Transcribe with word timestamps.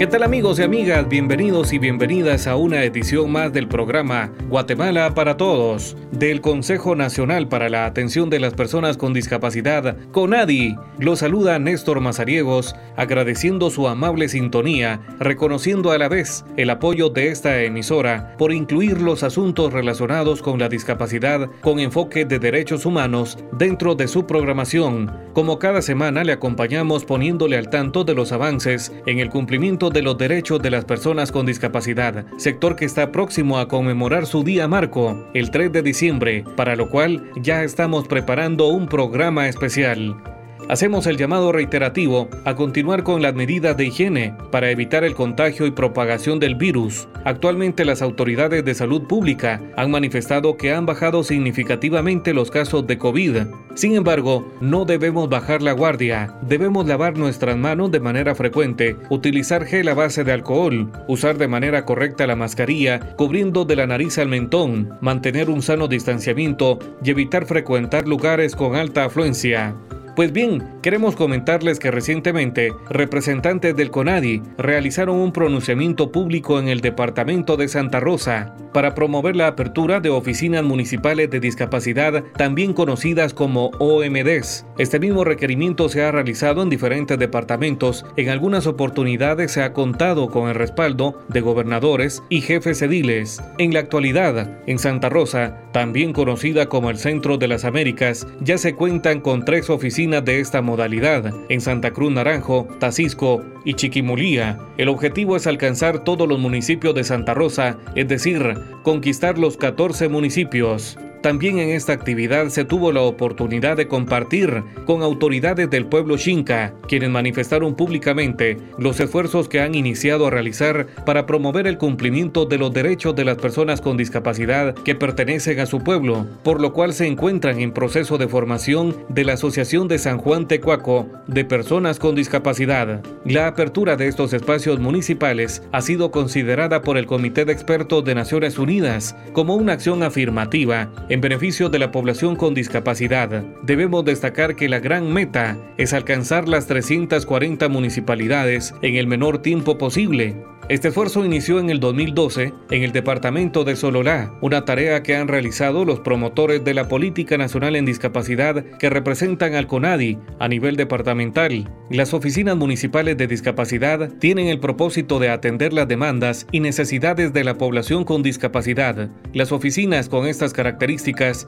¿Qué 0.00 0.06
tal 0.06 0.22
amigos 0.22 0.58
y 0.58 0.62
amigas? 0.62 1.06
Bienvenidos 1.10 1.74
y 1.74 1.78
bienvenidas 1.78 2.46
a 2.46 2.56
una 2.56 2.84
edición 2.84 3.30
más 3.30 3.52
del 3.52 3.68
programa 3.68 4.32
Guatemala 4.48 5.12
para 5.14 5.36
Todos 5.36 5.94
del 6.10 6.40
Consejo 6.40 6.96
Nacional 6.96 7.48
para 7.48 7.68
la 7.68 7.86
Atención 7.86 8.30
de 8.30 8.40
las 8.40 8.54
Personas 8.54 8.96
con 8.96 9.12
Discapacidad, 9.12 9.96
CONADI. 10.12 10.76
Lo 10.98 11.16
saluda 11.16 11.58
Néstor 11.58 12.00
Mazariegos, 12.00 12.74
agradeciendo 12.96 13.70
su 13.70 13.88
amable 13.88 14.28
sintonía, 14.28 15.00
reconociendo 15.18 15.92
a 15.92 15.98
la 15.98 16.08
vez 16.08 16.44
el 16.56 16.70
apoyo 16.70 17.10
de 17.10 17.28
esta 17.28 17.62
emisora 17.62 18.34
por 18.38 18.52
incluir 18.52 19.00
los 19.00 19.22
asuntos 19.22 19.72
relacionados 19.72 20.42
con 20.42 20.58
la 20.58 20.68
discapacidad 20.68 21.48
con 21.60 21.78
enfoque 21.78 22.24
de 22.24 22.38
derechos 22.38 22.86
humanos 22.86 23.38
dentro 23.52 23.94
de 23.94 24.08
su 24.08 24.26
programación. 24.26 25.12
Como 25.32 25.58
cada 25.58 25.80
semana 25.80 26.24
le 26.24 26.32
acompañamos 26.32 27.04
poniéndole 27.04 27.56
al 27.56 27.70
tanto 27.70 28.02
de 28.02 28.14
los 28.14 28.32
avances 28.32 28.92
en 29.06 29.20
el 29.20 29.30
cumplimiento 29.30 29.89
de 29.92 30.02
los 30.02 30.16
derechos 30.18 30.60
de 30.62 30.70
las 30.70 30.84
personas 30.84 31.32
con 31.32 31.46
discapacidad, 31.46 32.24
sector 32.36 32.76
que 32.76 32.84
está 32.84 33.12
próximo 33.12 33.58
a 33.58 33.68
conmemorar 33.68 34.26
su 34.26 34.42
día 34.42 34.68
marco, 34.68 35.28
el 35.34 35.50
3 35.50 35.72
de 35.72 35.82
diciembre, 35.82 36.44
para 36.56 36.76
lo 36.76 36.88
cual 36.88 37.30
ya 37.36 37.62
estamos 37.62 38.08
preparando 38.08 38.68
un 38.68 38.86
programa 38.86 39.48
especial. 39.48 40.39
Hacemos 40.70 41.08
el 41.08 41.16
llamado 41.16 41.50
reiterativo 41.50 42.28
a 42.44 42.54
continuar 42.54 43.02
con 43.02 43.22
las 43.22 43.34
medidas 43.34 43.76
de 43.76 43.86
higiene 43.86 44.36
para 44.52 44.70
evitar 44.70 45.02
el 45.02 45.16
contagio 45.16 45.66
y 45.66 45.72
propagación 45.72 46.38
del 46.38 46.54
virus. 46.54 47.08
Actualmente 47.24 47.84
las 47.84 48.02
autoridades 48.02 48.64
de 48.64 48.76
salud 48.76 49.02
pública 49.08 49.60
han 49.76 49.90
manifestado 49.90 50.56
que 50.56 50.72
han 50.72 50.86
bajado 50.86 51.24
significativamente 51.24 52.32
los 52.32 52.52
casos 52.52 52.86
de 52.86 52.98
COVID. 52.98 53.38
Sin 53.74 53.96
embargo, 53.96 54.48
no 54.60 54.84
debemos 54.84 55.28
bajar 55.28 55.60
la 55.60 55.72
guardia. 55.72 56.36
Debemos 56.42 56.86
lavar 56.86 57.18
nuestras 57.18 57.56
manos 57.56 57.90
de 57.90 57.98
manera 57.98 58.36
frecuente, 58.36 58.96
utilizar 59.08 59.64
gel 59.64 59.88
a 59.88 59.94
base 59.94 60.22
de 60.22 60.30
alcohol, 60.30 60.88
usar 61.08 61.36
de 61.36 61.48
manera 61.48 61.84
correcta 61.84 62.28
la 62.28 62.36
mascarilla, 62.36 63.16
cubriendo 63.16 63.64
de 63.64 63.74
la 63.74 63.88
nariz 63.88 64.18
al 64.18 64.28
mentón, 64.28 64.90
mantener 65.00 65.50
un 65.50 65.62
sano 65.62 65.88
distanciamiento 65.88 66.78
y 67.02 67.10
evitar 67.10 67.44
frecuentar 67.46 68.06
lugares 68.06 68.54
con 68.54 68.76
alta 68.76 69.06
afluencia. 69.06 69.74
Pues 70.16 70.32
bien, 70.32 70.62
queremos 70.82 71.14
comentarles 71.14 71.78
que 71.78 71.92
recientemente 71.92 72.72
representantes 72.88 73.76
del 73.76 73.92
CONADI 73.92 74.42
realizaron 74.58 75.16
un 75.16 75.32
pronunciamiento 75.32 76.10
público 76.10 76.58
en 76.58 76.68
el 76.68 76.80
departamento 76.80 77.56
de 77.56 77.68
Santa 77.68 78.00
Rosa 78.00 78.54
para 78.74 78.94
promover 78.94 79.36
la 79.36 79.46
apertura 79.46 80.00
de 80.00 80.10
oficinas 80.10 80.64
municipales 80.64 81.30
de 81.30 81.40
discapacidad, 81.40 82.24
también 82.36 82.72
conocidas 82.72 83.34
como 83.34 83.70
OMDs. 83.78 84.66
Este 84.78 84.98
mismo 84.98 85.24
requerimiento 85.24 85.88
se 85.88 86.02
ha 86.02 86.12
realizado 86.12 86.62
en 86.62 86.70
diferentes 86.70 87.18
departamentos. 87.18 88.04
En 88.16 88.28
algunas 88.28 88.66
oportunidades 88.66 89.52
se 89.52 89.62
ha 89.62 89.72
contado 89.72 90.28
con 90.28 90.48
el 90.48 90.54
respaldo 90.54 91.20
de 91.28 91.40
gobernadores 91.40 92.22
y 92.28 92.40
jefes 92.40 92.82
ediles. 92.82 93.42
En 93.58 93.72
la 93.72 93.80
actualidad, 93.80 94.58
en 94.66 94.78
Santa 94.78 95.08
Rosa, 95.08 95.56
también 95.72 96.12
conocida 96.12 96.66
como 96.66 96.90
el 96.90 96.98
Centro 96.98 97.38
de 97.38 97.48
las 97.48 97.64
Américas, 97.64 98.26
ya 98.40 98.58
se 98.58 98.74
cuentan 98.74 99.20
con 99.20 99.44
tres 99.44 99.70
oficinas 99.70 99.99
de 100.00 100.40
esta 100.40 100.62
modalidad 100.62 101.34
en 101.50 101.60
Santa 101.60 101.90
Cruz 101.90 102.10
Naranjo, 102.10 102.66
Tacisco 102.78 103.42
y 103.66 103.74
Chiquimulía. 103.74 104.58
El 104.78 104.88
objetivo 104.88 105.36
es 105.36 105.46
alcanzar 105.46 106.04
todos 106.04 106.26
los 106.26 106.38
municipios 106.38 106.94
de 106.94 107.04
Santa 107.04 107.34
Rosa, 107.34 107.76
es 107.94 108.08
decir, 108.08 108.54
conquistar 108.82 109.36
los 109.36 109.58
14 109.58 110.08
municipios. 110.08 110.96
También 111.22 111.58
en 111.58 111.70
esta 111.70 111.92
actividad 111.92 112.48
se 112.48 112.64
tuvo 112.64 112.92
la 112.92 113.02
oportunidad 113.02 113.76
de 113.76 113.88
compartir 113.88 114.62
con 114.86 115.02
autoridades 115.02 115.68
del 115.68 115.84
pueblo 115.84 116.16
Xinca, 116.16 116.72
quienes 116.88 117.10
manifestaron 117.10 117.74
públicamente 117.74 118.56
los 118.78 119.00
esfuerzos 119.00 119.46
que 119.46 119.60
han 119.60 119.74
iniciado 119.74 120.26
a 120.26 120.30
realizar 120.30 120.86
para 121.04 121.26
promover 121.26 121.66
el 121.66 121.76
cumplimiento 121.76 122.46
de 122.46 122.56
los 122.56 122.72
derechos 122.72 123.14
de 123.14 123.26
las 123.26 123.36
personas 123.36 123.82
con 123.82 123.98
discapacidad 123.98 124.74
que 124.74 124.94
pertenecen 124.94 125.60
a 125.60 125.66
su 125.66 125.80
pueblo, 125.80 126.26
por 126.42 126.58
lo 126.58 126.72
cual 126.72 126.94
se 126.94 127.06
encuentran 127.06 127.60
en 127.60 127.72
proceso 127.72 128.16
de 128.16 128.28
formación 128.28 128.96
de 129.10 129.24
la 129.24 129.34
Asociación 129.34 129.88
de 129.88 129.98
San 129.98 130.16
Juan 130.16 130.48
Tecuaco 130.48 131.06
de 131.26 131.44
Personas 131.44 131.98
con 131.98 132.14
Discapacidad. 132.14 133.02
La 133.26 133.46
apertura 133.46 133.96
de 133.96 134.08
estos 134.08 134.32
espacios 134.32 134.80
municipales 134.80 135.62
ha 135.72 135.82
sido 135.82 136.10
considerada 136.10 136.80
por 136.80 136.96
el 136.96 137.04
Comité 137.04 137.44
de 137.44 137.52
Expertos 137.52 138.04
de 138.04 138.14
Naciones 138.14 138.58
Unidas 138.58 139.14
como 139.34 139.54
una 139.54 139.74
acción 139.74 140.02
afirmativa 140.02 140.90
en 141.10 141.20
beneficio 141.20 141.68
de 141.68 141.80
la 141.80 141.90
población 141.90 142.36
con 142.36 142.54
discapacidad. 142.54 143.44
Debemos 143.62 144.04
destacar 144.04 144.56
que 144.56 144.68
la 144.68 144.78
gran 144.78 145.12
meta 145.12 145.58
es 145.76 145.92
alcanzar 145.92 146.48
las 146.48 146.66
340 146.66 147.68
municipalidades 147.68 148.72
en 148.80 148.94
el 148.94 149.06
menor 149.06 149.42
tiempo 149.42 149.76
posible 149.76 150.36
este 150.70 150.86
esfuerzo 150.86 151.24
inició 151.24 151.58
en 151.58 151.68
el 151.68 151.80
2012 151.80 152.54
en 152.70 152.82
el 152.84 152.92
departamento 152.92 153.64
de 153.64 153.74
Sololá, 153.74 154.32
una 154.40 154.64
tarea 154.64 155.02
que 155.02 155.16
han 155.16 155.26
realizado 155.26 155.84
los 155.84 155.98
promotores 155.98 156.62
de 156.62 156.74
la 156.74 156.86
Política 156.86 157.36
Nacional 157.36 157.74
en 157.74 157.84
Discapacidad 157.84 158.64
que 158.78 158.88
representan 158.88 159.56
al 159.56 159.66
CONADI 159.66 160.18
a 160.38 160.46
nivel 160.46 160.76
departamental. 160.76 161.68
Las 161.90 162.14
oficinas 162.14 162.56
municipales 162.56 163.16
de 163.16 163.26
discapacidad 163.26 164.12
tienen 164.20 164.46
el 164.46 164.60
propósito 164.60 165.18
de 165.18 165.30
atender 165.30 165.72
las 165.72 165.88
demandas 165.88 166.46
y 166.52 166.60
necesidades 166.60 167.32
de 167.32 167.42
la 167.42 167.58
población 167.58 168.04
con 168.04 168.22
discapacidad. 168.22 169.10
Las 169.32 169.50
oficinas 169.50 170.08
con 170.08 170.28
estas 170.28 170.52
características 170.52 170.99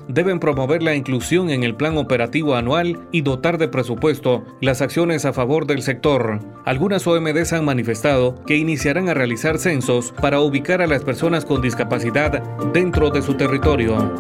deben 0.08 0.40
promover 0.40 0.82
la 0.82 0.94
inclusión 0.94 1.50
en 1.50 1.62
el 1.62 1.74
plan 1.74 1.96
operativo 1.96 2.54
anual 2.54 2.98
y 3.12 3.22
dotar 3.22 3.58
de 3.58 3.68
presupuesto 3.68 4.44
las 4.60 4.82
acciones 4.82 5.24
a 5.24 5.32
favor 5.32 5.66
del 5.66 5.82
sector. 5.82 6.40
Algunas 6.64 7.06
OMDs 7.06 7.52
han 7.52 7.64
manifestado 7.64 8.42
que 8.44 8.56
iniciarán 8.56 9.08
realizar 9.14 9.58
censos 9.58 10.12
para 10.20 10.40
ubicar 10.40 10.82
a 10.82 10.86
las 10.86 11.04
personas 11.04 11.44
con 11.44 11.60
discapacidad 11.60 12.42
dentro 12.72 13.10
de 13.10 13.22
su 13.22 13.34
territorio. 13.34 14.12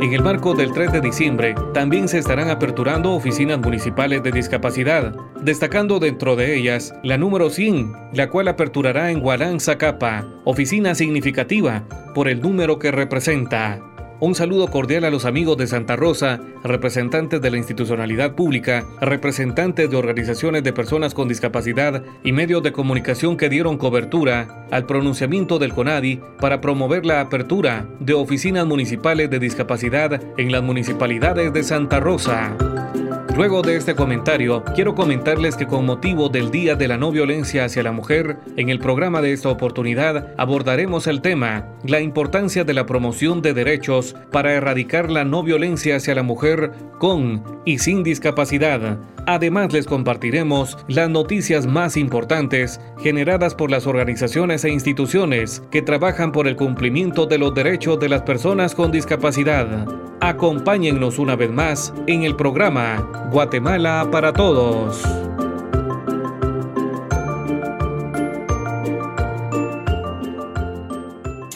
En 0.00 0.14
el 0.14 0.22
marco 0.22 0.54
del 0.54 0.72
3 0.72 0.92
de 0.92 1.00
diciembre, 1.02 1.54
también 1.74 2.08
se 2.08 2.18
estarán 2.18 2.48
aperturando 2.48 3.12
oficinas 3.12 3.58
municipales 3.58 4.22
de 4.22 4.32
discapacidad, 4.32 5.14
destacando 5.42 5.98
dentro 5.98 6.36
de 6.36 6.56
ellas 6.56 6.94
la 7.02 7.18
número 7.18 7.50
100, 7.50 7.92
la 8.14 8.30
cual 8.30 8.48
aperturará 8.48 9.10
en 9.10 9.20
Guarán, 9.20 9.60
Zacapa, 9.60 10.26
oficina 10.44 10.94
significativa 10.94 11.84
por 12.14 12.28
el 12.28 12.40
número 12.40 12.78
que 12.78 12.90
representa. 12.90 13.89
Un 14.22 14.34
saludo 14.34 14.68
cordial 14.68 15.04
a 15.06 15.10
los 15.10 15.24
amigos 15.24 15.56
de 15.56 15.66
Santa 15.66 15.96
Rosa, 15.96 16.40
representantes 16.62 17.40
de 17.40 17.50
la 17.50 17.56
institucionalidad 17.56 18.34
pública, 18.34 18.84
representantes 19.00 19.88
de 19.88 19.96
organizaciones 19.96 20.62
de 20.62 20.74
personas 20.74 21.14
con 21.14 21.26
discapacidad 21.26 22.02
y 22.22 22.32
medios 22.32 22.62
de 22.62 22.70
comunicación 22.70 23.38
que 23.38 23.48
dieron 23.48 23.78
cobertura 23.78 24.66
al 24.70 24.84
pronunciamiento 24.84 25.58
del 25.58 25.72
CONADI 25.72 26.20
para 26.38 26.60
promover 26.60 27.06
la 27.06 27.22
apertura 27.22 27.86
de 27.98 28.12
oficinas 28.12 28.66
municipales 28.66 29.30
de 29.30 29.38
discapacidad 29.38 30.20
en 30.36 30.52
las 30.52 30.62
municipalidades 30.62 31.54
de 31.54 31.62
Santa 31.62 31.98
Rosa. 31.98 32.54
Luego 33.36 33.62
de 33.62 33.76
este 33.76 33.94
comentario, 33.94 34.64
quiero 34.74 34.94
comentarles 34.94 35.56
que 35.56 35.66
con 35.66 35.86
motivo 35.86 36.28
del 36.28 36.50
Día 36.50 36.74
de 36.74 36.88
la 36.88 36.98
No 36.98 37.10
Violencia 37.10 37.64
hacia 37.64 37.82
la 37.82 37.92
Mujer, 37.92 38.38
en 38.56 38.68
el 38.68 38.80
programa 38.80 39.22
de 39.22 39.32
esta 39.32 39.48
oportunidad 39.48 40.34
abordaremos 40.36 41.06
el 41.06 41.22
tema, 41.22 41.66
la 41.86 42.00
importancia 42.00 42.64
de 42.64 42.74
la 42.74 42.86
promoción 42.86 43.40
de 43.40 43.54
derechos 43.54 44.14
para 44.30 44.52
erradicar 44.52 45.10
la 45.10 45.24
no 45.24 45.42
violencia 45.42 45.96
hacia 45.96 46.14
la 46.14 46.22
mujer 46.22 46.72
con 46.98 47.42
y 47.64 47.78
sin 47.78 48.02
discapacidad. 48.02 48.98
Además 49.26 49.72
les 49.72 49.86
compartiremos 49.86 50.76
las 50.88 51.08
noticias 51.08 51.66
más 51.66 51.96
importantes 51.96 52.80
generadas 53.00 53.54
por 53.54 53.70
las 53.70 53.86
organizaciones 53.86 54.64
e 54.64 54.70
instituciones 54.70 55.62
que 55.70 55.82
trabajan 55.82 56.32
por 56.32 56.48
el 56.48 56.56
cumplimiento 56.56 57.26
de 57.26 57.38
los 57.38 57.54
derechos 57.54 57.98
de 58.00 58.08
las 58.08 58.22
personas 58.22 58.74
con 58.74 58.90
discapacidad. 58.90 59.86
Acompáñennos 60.20 61.18
una 61.18 61.34
vez 61.34 61.50
más 61.50 61.94
en 62.06 62.24
el 62.24 62.36
programa 62.36 63.28
Guatemala 63.32 64.06
para 64.12 64.34
Todos. 64.34 65.02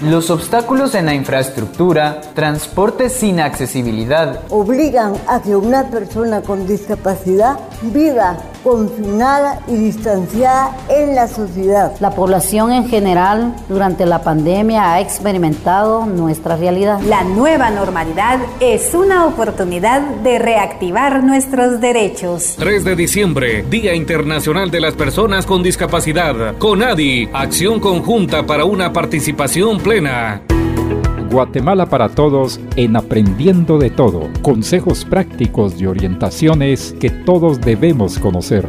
Los 0.00 0.30
obstáculos 0.30 0.94
en 0.94 1.06
la 1.06 1.14
infraestructura, 1.14 2.22
transporte 2.34 3.10
sin 3.10 3.40
accesibilidad, 3.40 4.40
obligan 4.48 5.14
a 5.28 5.42
que 5.42 5.56
una 5.56 5.90
persona 5.90 6.40
con 6.40 6.66
discapacidad 6.66 7.58
viva 7.82 8.38
confinada 8.64 9.60
y 9.68 9.76
distanciada 9.76 10.76
en 10.88 11.14
la 11.14 11.28
sociedad. 11.28 11.92
La 12.00 12.10
población 12.10 12.72
en 12.72 12.88
general 12.88 13.54
durante 13.68 14.06
la 14.06 14.22
pandemia 14.22 14.94
ha 14.94 15.00
experimentado 15.00 16.06
nuestra 16.06 16.56
realidad. 16.56 17.00
La 17.02 17.22
nueva 17.22 17.70
normalidad 17.70 18.40
es 18.58 18.94
una 18.94 19.26
oportunidad 19.26 20.00
de 20.00 20.38
reactivar 20.38 21.22
nuestros 21.22 21.80
derechos. 21.80 22.56
3 22.58 22.84
de 22.84 22.96
diciembre, 22.96 23.62
Día 23.68 23.94
Internacional 23.94 24.70
de 24.70 24.80
las 24.80 24.94
Personas 24.94 25.46
con 25.46 25.62
Discapacidad. 25.62 26.56
CONADI, 26.58 27.28
acción 27.32 27.80
conjunta 27.80 28.46
para 28.46 28.64
una 28.64 28.92
participación 28.92 29.78
plena. 29.78 30.40
Guatemala 31.34 31.86
para 31.86 32.10
Todos 32.10 32.60
en 32.76 32.94
Aprendiendo 32.94 33.76
de 33.76 33.90
Todo. 33.90 34.30
Consejos 34.40 35.04
prácticos 35.04 35.80
y 35.80 35.86
orientaciones 35.86 36.94
que 37.00 37.10
todos 37.10 37.60
debemos 37.60 38.20
conocer. 38.20 38.68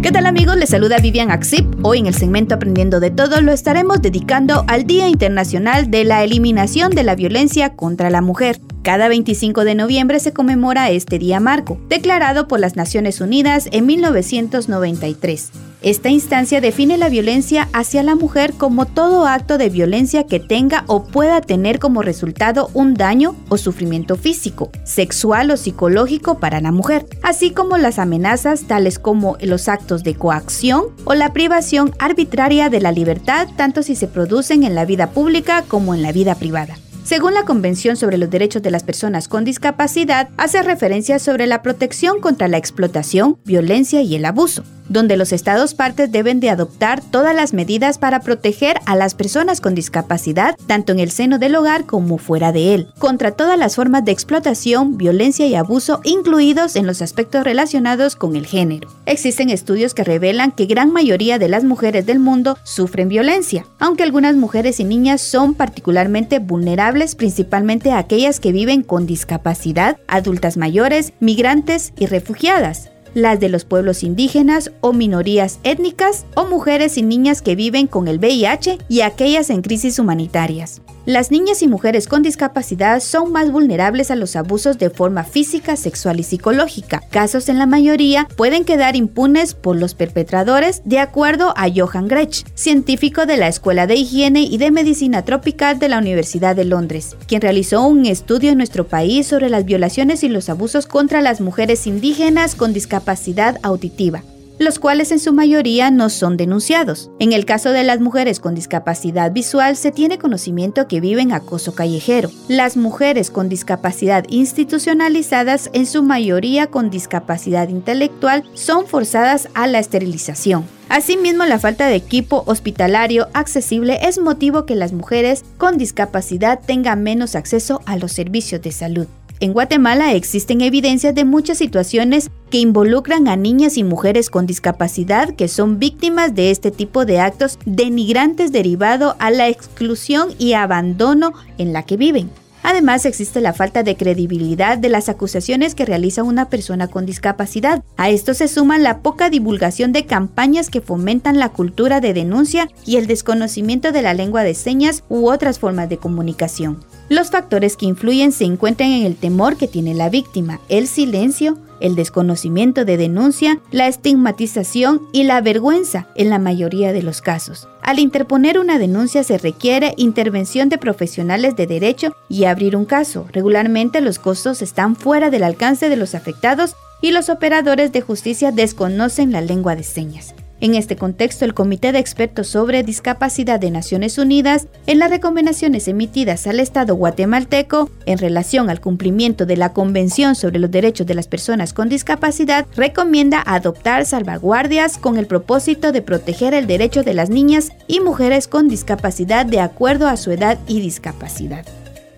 ¿Qué 0.00 0.10
tal 0.10 0.24
amigos? 0.24 0.56
Les 0.56 0.70
saluda 0.70 0.96
Vivian 1.00 1.30
Axip. 1.30 1.66
Hoy 1.82 1.98
en 1.98 2.06
el 2.06 2.14
segmento 2.14 2.54
Aprendiendo 2.54 2.98
de 2.98 3.10
Todo 3.10 3.42
lo 3.42 3.52
estaremos 3.52 4.00
dedicando 4.00 4.64
al 4.68 4.86
Día 4.86 5.06
Internacional 5.08 5.90
de 5.90 6.04
la 6.04 6.24
Eliminación 6.24 6.92
de 6.92 7.02
la 7.02 7.14
Violencia 7.14 7.76
contra 7.76 8.08
la 8.08 8.22
Mujer. 8.22 8.58
Cada 8.82 9.08
25 9.08 9.64
de 9.64 9.74
noviembre 9.74 10.18
se 10.18 10.32
conmemora 10.32 10.88
este 10.88 11.18
Día 11.18 11.40
Marco, 11.40 11.78
declarado 11.90 12.48
por 12.48 12.58
las 12.58 12.74
Naciones 12.74 13.20
Unidas 13.20 13.68
en 13.70 13.84
1993. 13.84 15.67
Esta 15.80 16.08
instancia 16.08 16.60
define 16.60 16.98
la 16.98 17.08
violencia 17.08 17.68
hacia 17.72 18.02
la 18.02 18.16
mujer 18.16 18.54
como 18.54 18.84
todo 18.84 19.26
acto 19.26 19.58
de 19.58 19.68
violencia 19.68 20.24
que 20.24 20.40
tenga 20.40 20.82
o 20.88 21.04
pueda 21.04 21.40
tener 21.40 21.78
como 21.78 22.02
resultado 22.02 22.68
un 22.74 22.94
daño 22.94 23.36
o 23.48 23.58
sufrimiento 23.58 24.16
físico, 24.16 24.72
sexual 24.82 25.52
o 25.52 25.56
psicológico 25.56 26.40
para 26.40 26.60
la 26.60 26.72
mujer, 26.72 27.06
así 27.22 27.52
como 27.52 27.76
las 27.76 28.00
amenazas 28.00 28.62
tales 28.62 28.98
como 28.98 29.36
los 29.40 29.68
actos 29.68 30.02
de 30.02 30.16
coacción 30.16 30.86
o 31.04 31.14
la 31.14 31.32
privación 31.32 31.94
arbitraria 32.00 32.70
de 32.70 32.80
la 32.80 32.90
libertad 32.90 33.46
tanto 33.56 33.84
si 33.84 33.94
se 33.94 34.08
producen 34.08 34.64
en 34.64 34.74
la 34.74 34.84
vida 34.84 35.10
pública 35.10 35.64
como 35.68 35.94
en 35.94 36.02
la 36.02 36.10
vida 36.10 36.34
privada. 36.34 36.76
Según 37.08 37.32
la 37.32 37.46
Convención 37.46 37.96
sobre 37.96 38.18
los 38.18 38.28
Derechos 38.28 38.60
de 38.60 38.70
las 38.70 38.82
Personas 38.82 39.28
con 39.28 39.42
Discapacidad, 39.42 40.28
hace 40.36 40.62
referencia 40.62 41.18
sobre 41.18 41.46
la 41.46 41.62
protección 41.62 42.20
contra 42.20 42.48
la 42.48 42.58
explotación, 42.58 43.38
violencia 43.46 44.02
y 44.02 44.14
el 44.14 44.26
abuso 44.26 44.62
donde 44.88 45.16
los 45.16 45.32
estados 45.32 45.74
partes 45.74 46.10
deben 46.10 46.40
de 46.40 46.50
adoptar 46.50 47.02
todas 47.02 47.34
las 47.34 47.52
medidas 47.52 47.98
para 47.98 48.20
proteger 48.20 48.80
a 48.86 48.96
las 48.96 49.14
personas 49.14 49.60
con 49.60 49.74
discapacidad, 49.74 50.56
tanto 50.66 50.92
en 50.92 50.98
el 50.98 51.10
seno 51.10 51.38
del 51.38 51.54
hogar 51.56 51.84
como 51.84 52.18
fuera 52.18 52.52
de 52.52 52.74
él, 52.74 52.88
contra 52.98 53.32
todas 53.32 53.58
las 53.58 53.76
formas 53.76 54.04
de 54.04 54.12
explotación, 54.12 54.96
violencia 54.96 55.46
y 55.46 55.54
abuso, 55.54 56.00
incluidos 56.04 56.76
en 56.76 56.86
los 56.86 57.02
aspectos 57.02 57.44
relacionados 57.44 58.16
con 58.16 58.36
el 58.36 58.46
género. 58.46 58.88
Existen 59.06 59.50
estudios 59.50 59.94
que 59.94 60.04
revelan 60.04 60.52
que 60.52 60.66
gran 60.66 60.92
mayoría 60.92 61.38
de 61.38 61.48
las 61.48 61.64
mujeres 61.64 62.06
del 62.06 62.18
mundo 62.18 62.56
sufren 62.64 63.08
violencia, 63.08 63.66
aunque 63.78 64.02
algunas 64.02 64.36
mujeres 64.36 64.80
y 64.80 64.84
niñas 64.84 65.20
son 65.20 65.54
particularmente 65.54 66.38
vulnerables, 66.38 66.97
principalmente 67.14 67.92
aquellas 67.92 68.40
que 68.40 68.52
viven 68.52 68.82
con 68.82 69.06
discapacidad, 69.06 69.98
adultas 70.06 70.56
mayores, 70.56 71.12
migrantes 71.20 71.92
y 71.98 72.06
refugiadas 72.06 72.90
las 73.14 73.40
de 73.40 73.48
los 73.48 73.64
pueblos 73.64 74.02
indígenas 74.02 74.70
o 74.80 74.92
minorías 74.92 75.60
étnicas 75.64 76.26
o 76.34 76.46
mujeres 76.46 76.98
y 76.98 77.02
niñas 77.02 77.42
que 77.42 77.56
viven 77.56 77.86
con 77.86 78.08
el 78.08 78.18
VIH 78.18 78.78
y 78.88 79.00
aquellas 79.00 79.50
en 79.50 79.62
crisis 79.62 79.98
humanitarias. 79.98 80.82
Las 81.08 81.30
niñas 81.30 81.62
y 81.62 81.68
mujeres 81.68 82.06
con 82.06 82.22
discapacidad 82.22 83.00
son 83.00 83.32
más 83.32 83.50
vulnerables 83.50 84.10
a 84.10 84.14
los 84.14 84.36
abusos 84.36 84.76
de 84.76 84.90
forma 84.90 85.24
física, 85.24 85.74
sexual 85.74 86.20
y 86.20 86.22
psicológica. 86.22 87.02
Casos 87.08 87.48
en 87.48 87.58
la 87.58 87.64
mayoría 87.64 88.28
pueden 88.36 88.66
quedar 88.66 88.94
impunes 88.94 89.54
por 89.54 89.76
los 89.76 89.94
perpetradores, 89.94 90.82
de 90.84 90.98
acuerdo 90.98 91.54
a 91.56 91.66
Johan 91.74 92.08
Grech, 92.08 92.44
científico 92.54 93.24
de 93.24 93.38
la 93.38 93.48
Escuela 93.48 93.86
de 93.86 93.94
Higiene 93.94 94.42
y 94.42 94.58
de 94.58 94.70
Medicina 94.70 95.24
Tropical 95.24 95.78
de 95.78 95.88
la 95.88 95.96
Universidad 95.96 96.54
de 96.54 96.66
Londres, 96.66 97.16
quien 97.26 97.40
realizó 97.40 97.86
un 97.86 98.04
estudio 98.04 98.50
en 98.50 98.58
nuestro 98.58 98.86
país 98.86 99.26
sobre 99.26 99.48
las 99.48 99.64
violaciones 99.64 100.22
y 100.24 100.28
los 100.28 100.50
abusos 100.50 100.86
contra 100.86 101.22
las 101.22 101.40
mujeres 101.40 101.86
indígenas 101.86 102.54
con 102.54 102.74
discapacidad 102.74 103.56
auditiva 103.62 104.22
los 104.58 104.78
cuales 104.78 105.12
en 105.12 105.18
su 105.18 105.32
mayoría 105.32 105.90
no 105.90 106.10
son 106.10 106.36
denunciados. 106.36 107.10
En 107.18 107.32
el 107.32 107.44
caso 107.44 107.70
de 107.70 107.84
las 107.84 108.00
mujeres 108.00 108.40
con 108.40 108.54
discapacidad 108.54 109.32
visual 109.32 109.76
se 109.76 109.92
tiene 109.92 110.18
conocimiento 110.18 110.88
que 110.88 111.00
viven 111.00 111.32
acoso 111.32 111.74
callejero. 111.74 112.30
Las 112.48 112.76
mujeres 112.76 113.30
con 113.30 113.48
discapacidad 113.48 114.24
institucionalizadas, 114.28 115.70
en 115.72 115.86
su 115.86 116.02
mayoría 116.02 116.66
con 116.68 116.90
discapacidad 116.90 117.68
intelectual, 117.68 118.44
son 118.54 118.86
forzadas 118.86 119.48
a 119.54 119.66
la 119.66 119.78
esterilización. 119.78 120.64
Asimismo, 120.88 121.44
la 121.44 121.58
falta 121.58 121.86
de 121.86 121.96
equipo 121.96 122.44
hospitalario 122.46 123.28
accesible 123.34 123.98
es 124.02 124.18
motivo 124.18 124.64
que 124.64 124.74
las 124.74 124.92
mujeres 124.92 125.44
con 125.58 125.76
discapacidad 125.76 126.60
tengan 126.64 127.02
menos 127.02 127.34
acceso 127.34 127.82
a 127.84 127.96
los 127.96 128.12
servicios 128.12 128.62
de 128.62 128.72
salud. 128.72 129.06
En 129.40 129.52
Guatemala 129.52 130.14
existen 130.14 130.62
evidencias 130.62 131.14
de 131.14 131.24
muchas 131.24 131.58
situaciones 131.58 132.28
que 132.50 132.58
involucran 132.58 133.28
a 133.28 133.36
niñas 133.36 133.76
y 133.76 133.84
mujeres 133.84 134.30
con 134.30 134.46
discapacidad 134.46 135.32
que 135.36 135.46
son 135.46 135.78
víctimas 135.78 136.34
de 136.34 136.50
este 136.50 136.72
tipo 136.72 137.04
de 137.04 137.20
actos 137.20 137.56
denigrantes 137.64 138.50
derivado 138.50 139.14
a 139.20 139.30
la 139.30 139.48
exclusión 139.48 140.30
y 140.40 140.54
abandono 140.54 141.34
en 141.56 141.72
la 141.72 141.84
que 141.84 141.96
viven. 141.96 142.30
Además, 142.62 143.06
existe 143.06 143.40
la 143.40 143.52
falta 143.52 143.82
de 143.82 143.96
credibilidad 143.96 144.78
de 144.78 144.88
las 144.88 145.08
acusaciones 145.08 145.74
que 145.74 145.84
realiza 145.84 146.22
una 146.22 146.48
persona 146.48 146.88
con 146.88 147.06
discapacidad. 147.06 147.82
A 147.96 148.10
esto 148.10 148.34
se 148.34 148.48
suma 148.48 148.78
la 148.78 148.98
poca 148.98 149.30
divulgación 149.30 149.92
de 149.92 150.06
campañas 150.06 150.70
que 150.70 150.80
fomentan 150.80 151.38
la 151.38 151.50
cultura 151.50 152.00
de 152.00 152.14
denuncia 152.14 152.68
y 152.84 152.96
el 152.96 153.06
desconocimiento 153.06 153.92
de 153.92 154.02
la 154.02 154.14
lengua 154.14 154.42
de 154.42 154.54
señas 154.54 155.04
u 155.08 155.30
otras 155.30 155.58
formas 155.58 155.88
de 155.88 155.98
comunicación. 155.98 156.84
Los 157.08 157.30
factores 157.30 157.76
que 157.76 157.86
influyen 157.86 158.32
se 158.32 158.44
encuentran 158.44 158.90
en 158.90 159.06
el 159.06 159.16
temor 159.16 159.56
que 159.56 159.68
tiene 159.68 159.94
la 159.94 160.10
víctima, 160.10 160.60
el 160.68 160.86
silencio, 160.88 161.58
el 161.80 161.94
desconocimiento 161.94 162.84
de 162.84 162.96
denuncia, 162.96 163.60
la 163.70 163.88
estigmatización 163.88 165.02
y 165.12 165.24
la 165.24 165.40
vergüenza 165.40 166.08
en 166.14 166.30
la 166.30 166.38
mayoría 166.38 166.92
de 166.92 167.02
los 167.02 167.20
casos. 167.20 167.68
Al 167.82 167.98
interponer 167.98 168.58
una 168.58 168.78
denuncia 168.78 169.24
se 169.24 169.38
requiere 169.38 169.94
intervención 169.96 170.68
de 170.68 170.78
profesionales 170.78 171.56
de 171.56 171.66
derecho 171.66 172.14
y 172.28 172.44
abrir 172.44 172.76
un 172.76 172.84
caso. 172.84 173.26
Regularmente 173.32 174.00
los 174.00 174.18
costos 174.18 174.62
están 174.62 174.96
fuera 174.96 175.30
del 175.30 175.42
alcance 175.42 175.88
de 175.88 175.96
los 175.96 176.14
afectados 176.14 176.74
y 177.00 177.12
los 177.12 177.28
operadores 177.28 177.92
de 177.92 178.00
justicia 178.00 178.52
desconocen 178.52 179.32
la 179.32 179.40
lengua 179.40 179.76
de 179.76 179.84
señas. 179.84 180.34
En 180.60 180.74
este 180.74 180.96
contexto, 180.96 181.44
el 181.44 181.54
Comité 181.54 181.92
de 181.92 182.00
Expertos 182.00 182.48
sobre 182.48 182.82
Discapacidad 182.82 183.60
de 183.60 183.70
Naciones 183.70 184.18
Unidas, 184.18 184.66
en 184.86 184.98
las 184.98 185.08
recomendaciones 185.08 185.86
emitidas 185.86 186.48
al 186.48 186.58
Estado 186.58 186.96
guatemalteco 186.96 187.90
en 188.06 188.18
relación 188.18 188.68
al 188.68 188.80
cumplimiento 188.80 189.46
de 189.46 189.56
la 189.56 189.72
Convención 189.72 190.34
sobre 190.34 190.58
los 190.58 190.72
Derechos 190.72 191.06
de 191.06 191.14
las 191.14 191.28
Personas 191.28 191.72
con 191.72 191.88
Discapacidad, 191.88 192.66
recomienda 192.74 193.40
adoptar 193.46 194.04
salvaguardias 194.04 194.98
con 194.98 195.16
el 195.16 195.28
propósito 195.28 195.92
de 195.92 196.02
proteger 196.02 196.54
el 196.54 196.66
derecho 196.66 197.04
de 197.04 197.14
las 197.14 197.30
niñas 197.30 197.70
y 197.86 198.00
mujeres 198.00 198.48
con 198.48 198.68
discapacidad 198.68 199.46
de 199.46 199.60
acuerdo 199.60 200.08
a 200.08 200.16
su 200.16 200.32
edad 200.32 200.58
y 200.66 200.80
discapacidad. 200.80 201.64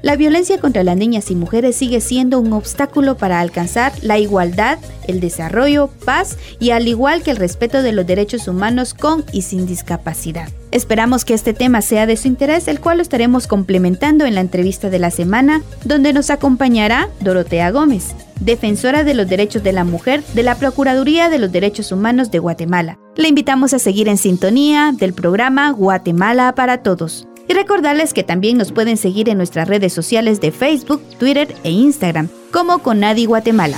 La 0.03 0.17
violencia 0.17 0.59
contra 0.59 0.83
las 0.83 0.97
niñas 0.97 1.31
y 1.31 1.35
mujeres 1.35 1.77
sigue 1.77 2.01
siendo 2.01 2.41
un 2.41 2.55
obstáculo 2.55 3.19
para 3.19 3.41
alcanzar 3.41 3.93
la 4.01 4.19
igualdad, 4.19 4.79
el 5.07 5.21
desarrollo, 5.21 5.91
paz 6.07 6.39
y 6.59 6.71
al 6.71 6.89
igual 6.89 7.23
que 7.23 7.31
el 7.31 7.37
respeto 7.37 7.83
de 7.83 7.93
los 7.93 8.07
derechos 8.07 8.49
humanos 8.49 8.95
con 8.95 9.25
y 9.31 9.43
sin 9.43 9.67
discapacidad. 9.67 10.49
Esperamos 10.71 11.27
que 11.27 11.35
este 11.35 11.53
tema 11.53 11.83
sea 11.83 12.07
de 12.07 12.17
su 12.17 12.29
interés, 12.29 12.67
el 12.69 12.81
cual 12.81 12.99
lo 12.99 13.03
estaremos 13.03 13.47
complementando 13.47 14.25
en 14.25 14.35
la 14.35 14.41
entrevista 14.41 14.89
de 14.89 15.01
la 15.01 15.11
semana, 15.11 15.63
donde 15.85 16.15
nos 16.15 16.31
acompañará 16.31 17.11
Dorotea 17.21 17.71
Gómez, 17.71 18.15
defensora 18.41 19.05
de 19.05 19.13
los 19.13 19.29
derechos 19.29 19.63
de 19.63 19.73
la 19.73 19.85
mujer 19.85 20.23
de 20.33 20.45
la 20.45 20.55
Procuraduría 20.55 21.29
de 21.29 21.39
los 21.39 21.53
Derechos 21.53 21.93
Humanos 21.93 22.31
de 22.31 22.39
Guatemala. 22.39 22.99
Le 23.17 23.29
invitamos 23.29 23.75
a 23.75 23.79
seguir 23.79 24.09
en 24.09 24.17
sintonía 24.17 24.95
del 24.97 25.13
programa 25.13 25.73
Guatemala 25.73 26.55
para 26.55 26.83
Todos. 26.83 27.27
Y 27.51 27.53
recordarles 27.53 28.15
que 28.15 28.23
también 28.23 28.59
nos 28.59 28.71
pueden 28.71 28.97
seguir 28.97 29.29
en 29.29 29.37
nuestras 29.37 29.67
redes 29.67 29.93
sociales 29.93 30.41
de 30.41 30.53
Facebook, 30.53 31.03
Twitter 31.19 31.53
e 31.65 31.73
Instagram, 31.73 32.29
como 32.53 32.79
Conadi 32.79 33.25
Guatemala. 33.25 33.77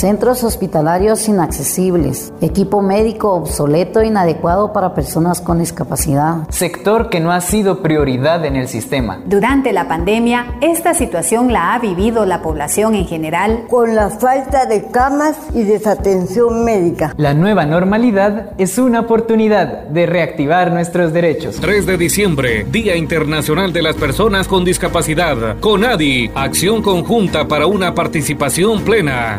Centros 0.00 0.44
hospitalarios 0.44 1.28
inaccesibles, 1.28 2.32
equipo 2.40 2.80
médico 2.80 3.34
obsoleto 3.34 4.00
e 4.00 4.06
inadecuado 4.06 4.72
para 4.72 4.94
personas 4.94 5.42
con 5.42 5.58
discapacidad. 5.58 6.48
Sector 6.48 7.10
que 7.10 7.20
no 7.20 7.32
ha 7.32 7.42
sido 7.42 7.82
prioridad 7.82 8.46
en 8.46 8.56
el 8.56 8.66
sistema. 8.66 9.20
Durante 9.26 9.74
la 9.74 9.88
pandemia, 9.88 10.54
esta 10.62 10.94
situación 10.94 11.52
la 11.52 11.74
ha 11.74 11.78
vivido 11.80 12.24
la 12.24 12.40
población 12.40 12.94
en 12.94 13.06
general 13.06 13.66
con 13.68 13.94
la 13.94 14.08
falta 14.08 14.64
de 14.64 14.86
camas 14.86 15.36
y 15.52 15.64
desatención 15.64 16.64
médica. 16.64 17.12
La 17.18 17.34
nueva 17.34 17.66
normalidad 17.66 18.52
es 18.56 18.78
una 18.78 19.00
oportunidad 19.00 19.82
de 19.82 20.06
reactivar 20.06 20.72
nuestros 20.72 21.12
derechos. 21.12 21.58
3 21.60 21.84
de 21.84 21.98
diciembre, 21.98 22.64
Día 22.64 22.96
Internacional 22.96 23.74
de 23.74 23.82
las 23.82 23.96
Personas 23.96 24.48
con 24.48 24.64
Discapacidad. 24.64 25.60
CONADI, 25.60 26.30
acción 26.34 26.80
conjunta 26.80 27.46
para 27.46 27.66
una 27.66 27.94
participación 27.94 28.80
plena. 28.80 29.38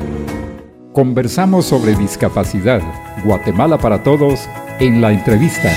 Conversamos 0.94 1.68
sobre 1.68 1.96
discapacidad. 1.96 2.82
Guatemala 3.24 3.78
para 3.78 4.04
todos 4.04 4.42
en 4.80 5.00
la 5.00 5.14
entrevista. 5.14 5.72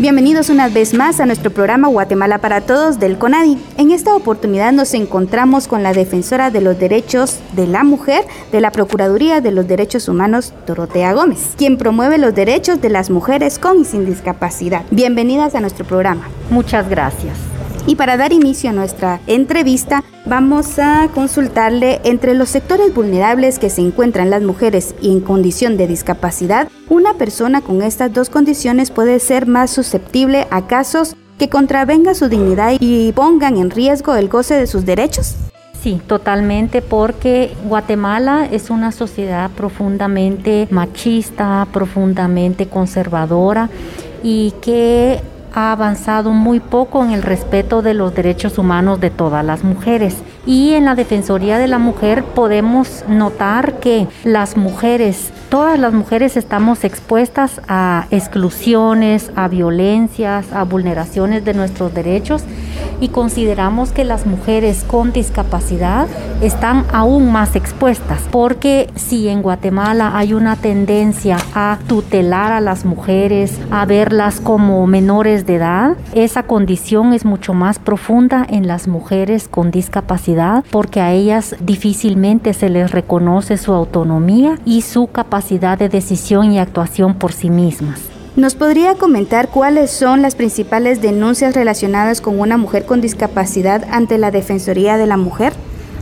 Bienvenidos 0.00 0.50
una 0.50 0.68
vez 0.68 0.94
más 0.94 1.20
a 1.20 1.26
nuestro 1.26 1.52
programa 1.52 1.86
Guatemala 1.86 2.38
para 2.38 2.60
Todos 2.62 2.98
del 2.98 3.18
CONADI. 3.18 3.56
En 3.78 3.92
esta 3.92 4.16
oportunidad 4.16 4.72
nos 4.72 4.92
encontramos 4.94 5.68
con 5.68 5.84
la 5.84 5.92
defensora 5.92 6.50
de 6.50 6.60
los 6.60 6.76
derechos 6.76 7.38
de 7.52 7.68
la 7.68 7.84
mujer 7.84 8.24
de 8.50 8.60
la 8.60 8.72
Procuraduría 8.72 9.40
de 9.40 9.52
los 9.52 9.68
Derechos 9.68 10.08
Humanos, 10.08 10.52
Dorotea 10.66 11.12
Gómez, 11.12 11.54
quien 11.56 11.78
promueve 11.78 12.18
los 12.18 12.34
derechos 12.34 12.80
de 12.80 12.90
las 12.90 13.10
mujeres 13.10 13.60
con 13.60 13.80
y 13.80 13.84
sin 13.84 14.04
discapacidad. 14.04 14.82
Bienvenidas 14.90 15.54
a 15.54 15.60
nuestro 15.60 15.84
programa. 15.84 16.28
Muchas 16.50 16.88
gracias. 16.90 17.53
Y 17.86 17.96
para 17.96 18.16
dar 18.16 18.32
inicio 18.32 18.70
a 18.70 18.72
nuestra 18.72 19.20
entrevista, 19.26 20.04
vamos 20.24 20.78
a 20.78 21.08
consultarle 21.14 22.00
entre 22.04 22.34
los 22.34 22.48
sectores 22.48 22.94
vulnerables 22.94 23.58
que 23.58 23.68
se 23.68 23.82
encuentran 23.82 24.30
las 24.30 24.42
mujeres 24.42 24.94
y 25.02 25.12
en 25.12 25.20
condición 25.20 25.76
de 25.76 25.86
discapacidad, 25.86 26.68
una 26.88 27.14
persona 27.14 27.60
con 27.60 27.82
estas 27.82 28.12
dos 28.12 28.30
condiciones 28.30 28.90
puede 28.90 29.18
ser 29.18 29.46
más 29.46 29.70
susceptible 29.70 30.46
a 30.50 30.66
casos 30.66 31.14
que 31.38 31.50
contravengan 31.50 32.14
su 32.14 32.28
dignidad 32.28 32.72
y 32.80 33.12
pongan 33.12 33.58
en 33.58 33.70
riesgo 33.70 34.14
el 34.14 34.28
goce 34.28 34.54
de 34.54 34.66
sus 34.66 34.86
derechos. 34.86 35.36
Sí, 35.82 36.00
totalmente, 36.06 36.80
porque 36.80 37.52
Guatemala 37.66 38.48
es 38.50 38.70
una 38.70 38.92
sociedad 38.92 39.50
profundamente 39.50 40.66
machista, 40.70 41.66
profundamente 41.70 42.66
conservadora 42.66 43.68
y 44.22 44.54
que 44.62 45.20
ha 45.54 45.72
avanzado 45.72 46.32
muy 46.32 46.60
poco 46.60 47.04
en 47.04 47.12
el 47.12 47.22
respeto 47.22 47.80
de 47.80 47.94
los 47.94 48.14
derechos 48.14 48.58
humanos 48.58 49.00
de 49.00 49.10
todas 49.10 49.44
las 49.44 49.62
mujeres. 49.62 50.16
Y 50.46 50.74
en 50.74 50.84
la 50.84 50.94
Defensoría 50.94 51.58
de 51.58 51.68
la 51.68 51.78
Mujer 51.78 52.24
podemos 52.24 53.04
notar 53.08 53.78
que 53.78 54.08
las 54.24 54.56
mujeres, 54.56 55.32
todas 55.48 55.78
las 55.78 55.92
mujeres 55.92 56.36
estamos 56.36 56.84
expuestas 56.84 57.60
a 57.68 58.06
exclusiones, 58.10 59.30
a 59.36 59.48
violencias, 59.48 60.52
a 60.52 60.64
vulneraciones 60.64 61.44
de 61.44 61.54
nuestros 61.54 61.94
derechos 61.94 62.44
y 63.00 63.08
consideramos 63.08 63.92
que 63.92 64.04
las 64.04 64.26
mujeres 64.26 64.84
con 64.84 65.12
discapacidad 65.12 66.06
están 66.40 66.84
aún 66.92 67.30
más 67.30 67.56
expuestas 67.56 68.20
porque 68.30 68.90
si 68.94 69.28
en 69.28 69.42
Guatemala 69.42 70.12
hay 70.16 70.34
una 70.34 70.56
tendencia 70.56 71.36
a 71.54 71.78
tutelar 71.86 72.52
a 72.52 72.60
las 72.60 72.84
mujeres, 72.84 73.58
a 73.70 73.84
verlas 73.86 74.40
como 74.40 74.86
menores 74.86 75.46
de 75.46 75.56
edad, 75.56 75.96
esa 76.14 76.44
condición 76.44 77.12
es 77.12 77.24
mucho 77.24 77.54
más 77.54 77.78
profunda 77.78 78.46
en 78.48 78.66
las 78.66 78.88
mujeres 78.88 79.48
con 79.48 79.70
discapacidad 79.70 80.64
porque 80.70 81.00
a 81.00 81.12
ellas 81.12 81.56
difícilmente 81.60 82.52
se 82.52 82.68
les 82.68 82.90
reconoce 82.90 83.56
su 83.56 83.72
autonomía 83.72 84.58
y 84.64 84.82
su 84.82 85.08
capacidad 85.08 85.78
de 85.78 85.88
decisión 85.88 86.52
y 86.52 86.58
actuación 86.58 87.14
por 87.14 87.32
sí 87.32 87.50
mismas. 87.50 88.13
¿Nos 88.36 88.56
podría 88.56 88.96
comentar 88.96 89.48
cuáles 89.48 89.92
son 89.92 90.20
las 90.20 90.34
principales 90.34 91.00
denuncias 91.00 91.54
relacionadas 91.54 92.20
con 92.20 92.40
una 92.40 92.56
mujer 92.56 92.84
con 92.84 93.00
discapacidad 93.00 93.86
ante 93.92 94.18
la 94.18 94.32
Defensoría 94.32 94.96
de 94.96 95.06
la 95.06 95.16
Mujer? 95.16 95.52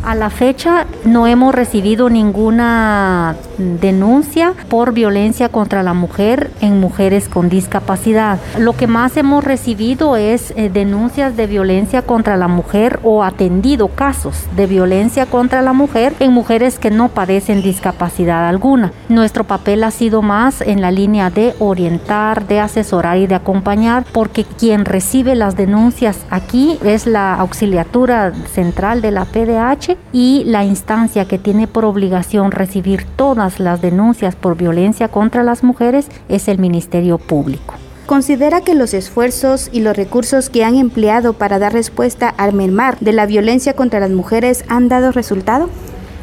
A 0.04 0.16
la 0.16 0.30
fecha 0.30 0.86
no 1.04 1.28
hemos 1.28 1.54
recibido 1.54 2.10
ninguna 2.10 3.36
denuncia 3.58 4.52
por 4.68 4.92
violencia 4.92 5.48
contra 5.48 5.84
la 5.84 5.94
mujer 5.94 6.50
en 6.60 6.80
mujeres 6.80 7.28
con 7.28 7.48
discapacidad. 7.48 8.40
Lo 8.58 8.72
que 8.72 8.88
más 8.88 9.16
hemos 9.16 9.44
recibido 9.44 10.16
es 10.16 10.52
eh, 10.56 10.70
denuncias 10.70 11.36
de 11.36 11.46
violencia 11.46 12.02
contra 12.02 12.36
la 12.36 12.48
mujer 12.48 12.98
o 13.04 13.22
atendido 13.22 13.88
casos 13.88 14.46
de 14.56 14.66
violencia 14.66 15.26
contra 15.26 15.62
la 15.62 15.72
mujer 15.72 16.14
en 16.18 16.32
mujeres 16.32 16.80
que 16.80 16.90
no 16.90 17.08
padecen 17.08 17.62
discapacidad 17.62 18.48
alguna. 18.48 18.92
Nuestro 19.08 19.44
papel 19.44 19.84
ha 19.84 19.92
sido 19.92 20.20
más 20.20 20.62
en 20.62 20.80
la 20.80 20.90
línea 20.90 21.30
de 21.30 21.54
orientar, 21.60 22.48
de 22.48 22.58
asesorar 22.58 23.18
y 23.18 23.28
de 23.28 23.36
acompañar 23.36 24.04
porque 24.10 24.44
quien 24.44 24.84
recibe 24.84 25.36
las 25.36 25.54
denuncias 25.54 26.18
aquí 26.28 26.78
es 26.82 27.06
la 27.06 27.34
auxiliatura 27.36 28.32
central 28.52 29.00
de 29.00 29.12
la 29.12 29.26
PDH 29.26 29.91
y 30.12 30.44
la 30.44 30.64
instancia 30.64 31.26
que 31.26 31.38
tiene 31.38 31.66
por 31.66 31.84
obligación 31.84 32.50
recibir 32.50 33.04
todas 33.16 33.60
las 33.60 33.80
denuncias 33.80 34.36
por 34.36 34.56
violencia 34.56 35.08
contra 35.08 35.42
las 35.42 35.62
mujeres 35.62 36.08
es 36.28 36.48
el 36.48 36.58
Ministerio 36.58 37.18
Público. 37.18 37.74
¿Considera 38.06 38.60
que 38.60 38.74
los 38.74 38.94
esfuerzos 38.94 39.70
y 39.72 39.80
los 39.80 39.96
recursos 39.96 40.50
que 40.50 40.64
han 40.64 40.74
empleado 40.74 41.32
para 41.32 41.58
dar 41.58 41.72
respuesta 41.72 42.28
al 42.28 42.52
mermar 42.52 42.98
de 42.98 43.12
la 43.12 43.26
violencia 43.26 43.74
contra 43.74 44.00
las 44.00 44.10
mujeres 44.10 44.64
han 44.68 44.88
dado 44.88 45.12
resultado? 45.12 45.70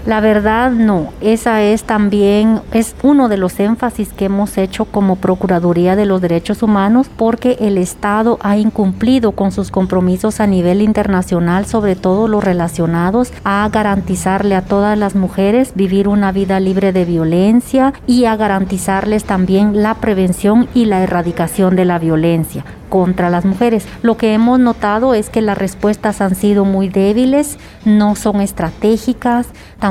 La 0.06 0.22
verdad 0.22 0.72
no, 0.72 1.12
esa 1.20 1.62
es 1.62 1.84
también 1.84 2.62
es 2.72 2.96
uno 3.04 3.28
de 3.28 3.36
los 3.36 3.60
énfasis 3.60 4.14
que 4.14 4.26
hemos 4.26 4.58
hecho 4.58 4.86
como 4.86 5.18
Procuraduría 5.18 5.98
de 5.98 6.06
los 6.06 6.22
Derechos 6.22 6.64
Humanos 6.64 7.10
porque 7.16 7.58
el 7.60 7.78
Estado 7.78 8.40
ha 8.42 8.56
incumplido 8.58 9.34
con 9.34 9.52
sus 9.52 9.72
compromisos 9.72 10.40
a 10.40 10.48
nivel 10.48 10.82
internacional, 10.82 11.66
sobre 11.66 11.98
todo 11.98 12.30
los 12.30 12.44
relacionados 12.44 13.34
a 13.44 13.68
garantizarle 13.72 14.56
a 14.56 14.62
todas 14.62 14.98
las 14.98 15.16
mujeres 15.16 15.74
vivir 15.76 16.08
una 16.08 16.32
vida 16.32 16.62
libre 16.62 16.94
de 16.94 17.04
violencia 17.04 17.94
y 18.08 18.24
a 18.24 18.38
garantizarles 18.38 19.26
también 19.26 19.84
la 19.84 19.96
prevención 19.96 20.70
y 20.74 20.86
la 20.86 21.04
erradicación 21.04 21.76
de 21.76 21.86
la 21.86 22.00
violencia 22.00 22.64
contra 22.90 23.30
las 23.30 23.46
mujeres. 23.46 23.88
Lo 24.02 24.18
que 24.18 24.34
hemos 24.34 24.60
notado 24.60 25.14
es 25.14 25.30
que 25.30 25.42
las 25.42 25.58
respuestas 25.58 26.22
han 26.22 26.36
sido 26.36 26.66
muy 26.66 26.90
débiles, 26.90 27.58
no 27.86 28.16
son 28.16 28.42
estratégicas, 28.42 29.48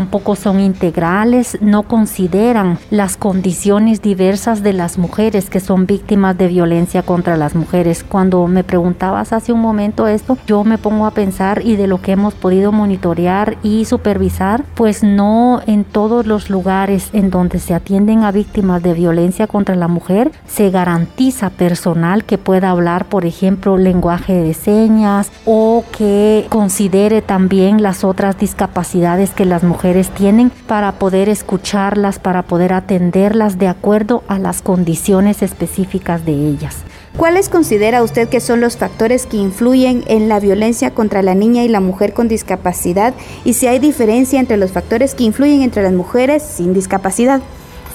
tampoco 0.08 0.36
son 0.36 0.58
integrales, 0.58 1.58
no 1.60 1.82
consideran 1.82 2.78
las 2.90 3.18
condiciones 3.18 4.00
diversas 4.00 4.62
de 4.62 4.72
las 4.72 4.96
mujeres 4.96 5.50
que 5.50 5.60
son 5.60 5.84
víctimas 5.84 6.38
de 6.38 6.48
violencia 6.48 7.02
contra 7.02 7.36
las 7.36 7.54
mujeres. 7.54 8.04
Cuando 8.04 8.46
me 8.46 8.64
preguntabas 8.64 9.34
hace 9.34 9.52
un 9.52 9.60
momento 9.60 10.06
esto, 10.06 10.38
yo 10.46 10.64
me 10.64 10.78
pongo 10.78 11.04
a 11.04 11.10
pensar 11.10 11.60
y 11.62 11.76
de 11.76 11.86
lo 11.86 12.00
que 12.00 12.12
hemos 12.12 12.32
podido 12.32 12.72
monitorear 12.72 13.58
y 13.62 13.84
supervisar, 13.84 14.64
pues 14.74 15.02
no 15.02 15.60
en 15.66 15.84
todos 15.84 16.26
los 16.26 16.48
lugares 16.48 17.10
en 17.12 17.28
donde 17.28 17.58
se 17.58 17.74
atienden 17.74 18.24
a 18.24 18.32
víctimas 18.32 18.82
de 18.82 18.94
violencia 18.94 19.46
contra 19.46 19.74
la 19.74 19.88
mujer 19.88 20.32
se 20.46 20.70
garantiza 20.70 21.50
personal 21.50 22.24
que 22.24 22.38
pueda 22.38 22.70
hablar 22.70 23.04
por 23.04 23.26
ejemplo, 23.26 23.76
lenguaje 23.76 24.32
de 24.32 24.54
señas 24.54 25.30
o 25.44 25.84
que 25.96 26.46
considere 26.48 27.20
también 27.20 27.82
las 27.82 28.04
otras 28.04 28.38
discapacidades 28.38 29.30
que 29.30 29.44
las 29.44 29.62
mujeres 29.64 29.87
tienen 30.14 30.50
para 30.66 30.92
poder 30.92 31.28
escucharlas, 31.28 32.18
para 32.18 32.42
poder 32.42 32.72
atenderlas 32.72 33.58
de 33.58 33.68
acuerdo 33.68 34.22
a 34.28 34.38
las 34.38 34.60
condiciones 34.62 35.42
específicas 35.42 36.24
de 36.24 36.32
ellas. 36.32 36.76
¿Cuáles 37.16 37.48
considera 37.48 38.02
usted 38.02 38.28
que 38.28 38.40
son 38.40 38.60
los 38.60 38.76
factores 38.76 39.26
que 39.26 39.38
influyen 39.38 40.04
en 40.06 40.28
la 40.28 40.40
violencia 40.40 40.92
contra 40.92 41.22
la 41.22 41.34
niña 41.34 41.64
y 41.64 41.68
la 41.68 41.80
mujer 41.80 42.12
con 42.12 42.28
discapacidad 42.28 43.14
y 43.44 43.54
si 43.54 43.66
hay 43.66 43.78
diferencia 43.78 44.38
entre 44.38 44.56
los 44.56 44.72
factores 44.72 45.14
que 45.14 45.24
influyen 45.24 45.62
entre 45.62 45.82
las 45.82 45.92
mujeres 45.92 46.42
sin 46.42 46.74
discapacidad? 46.74 47.40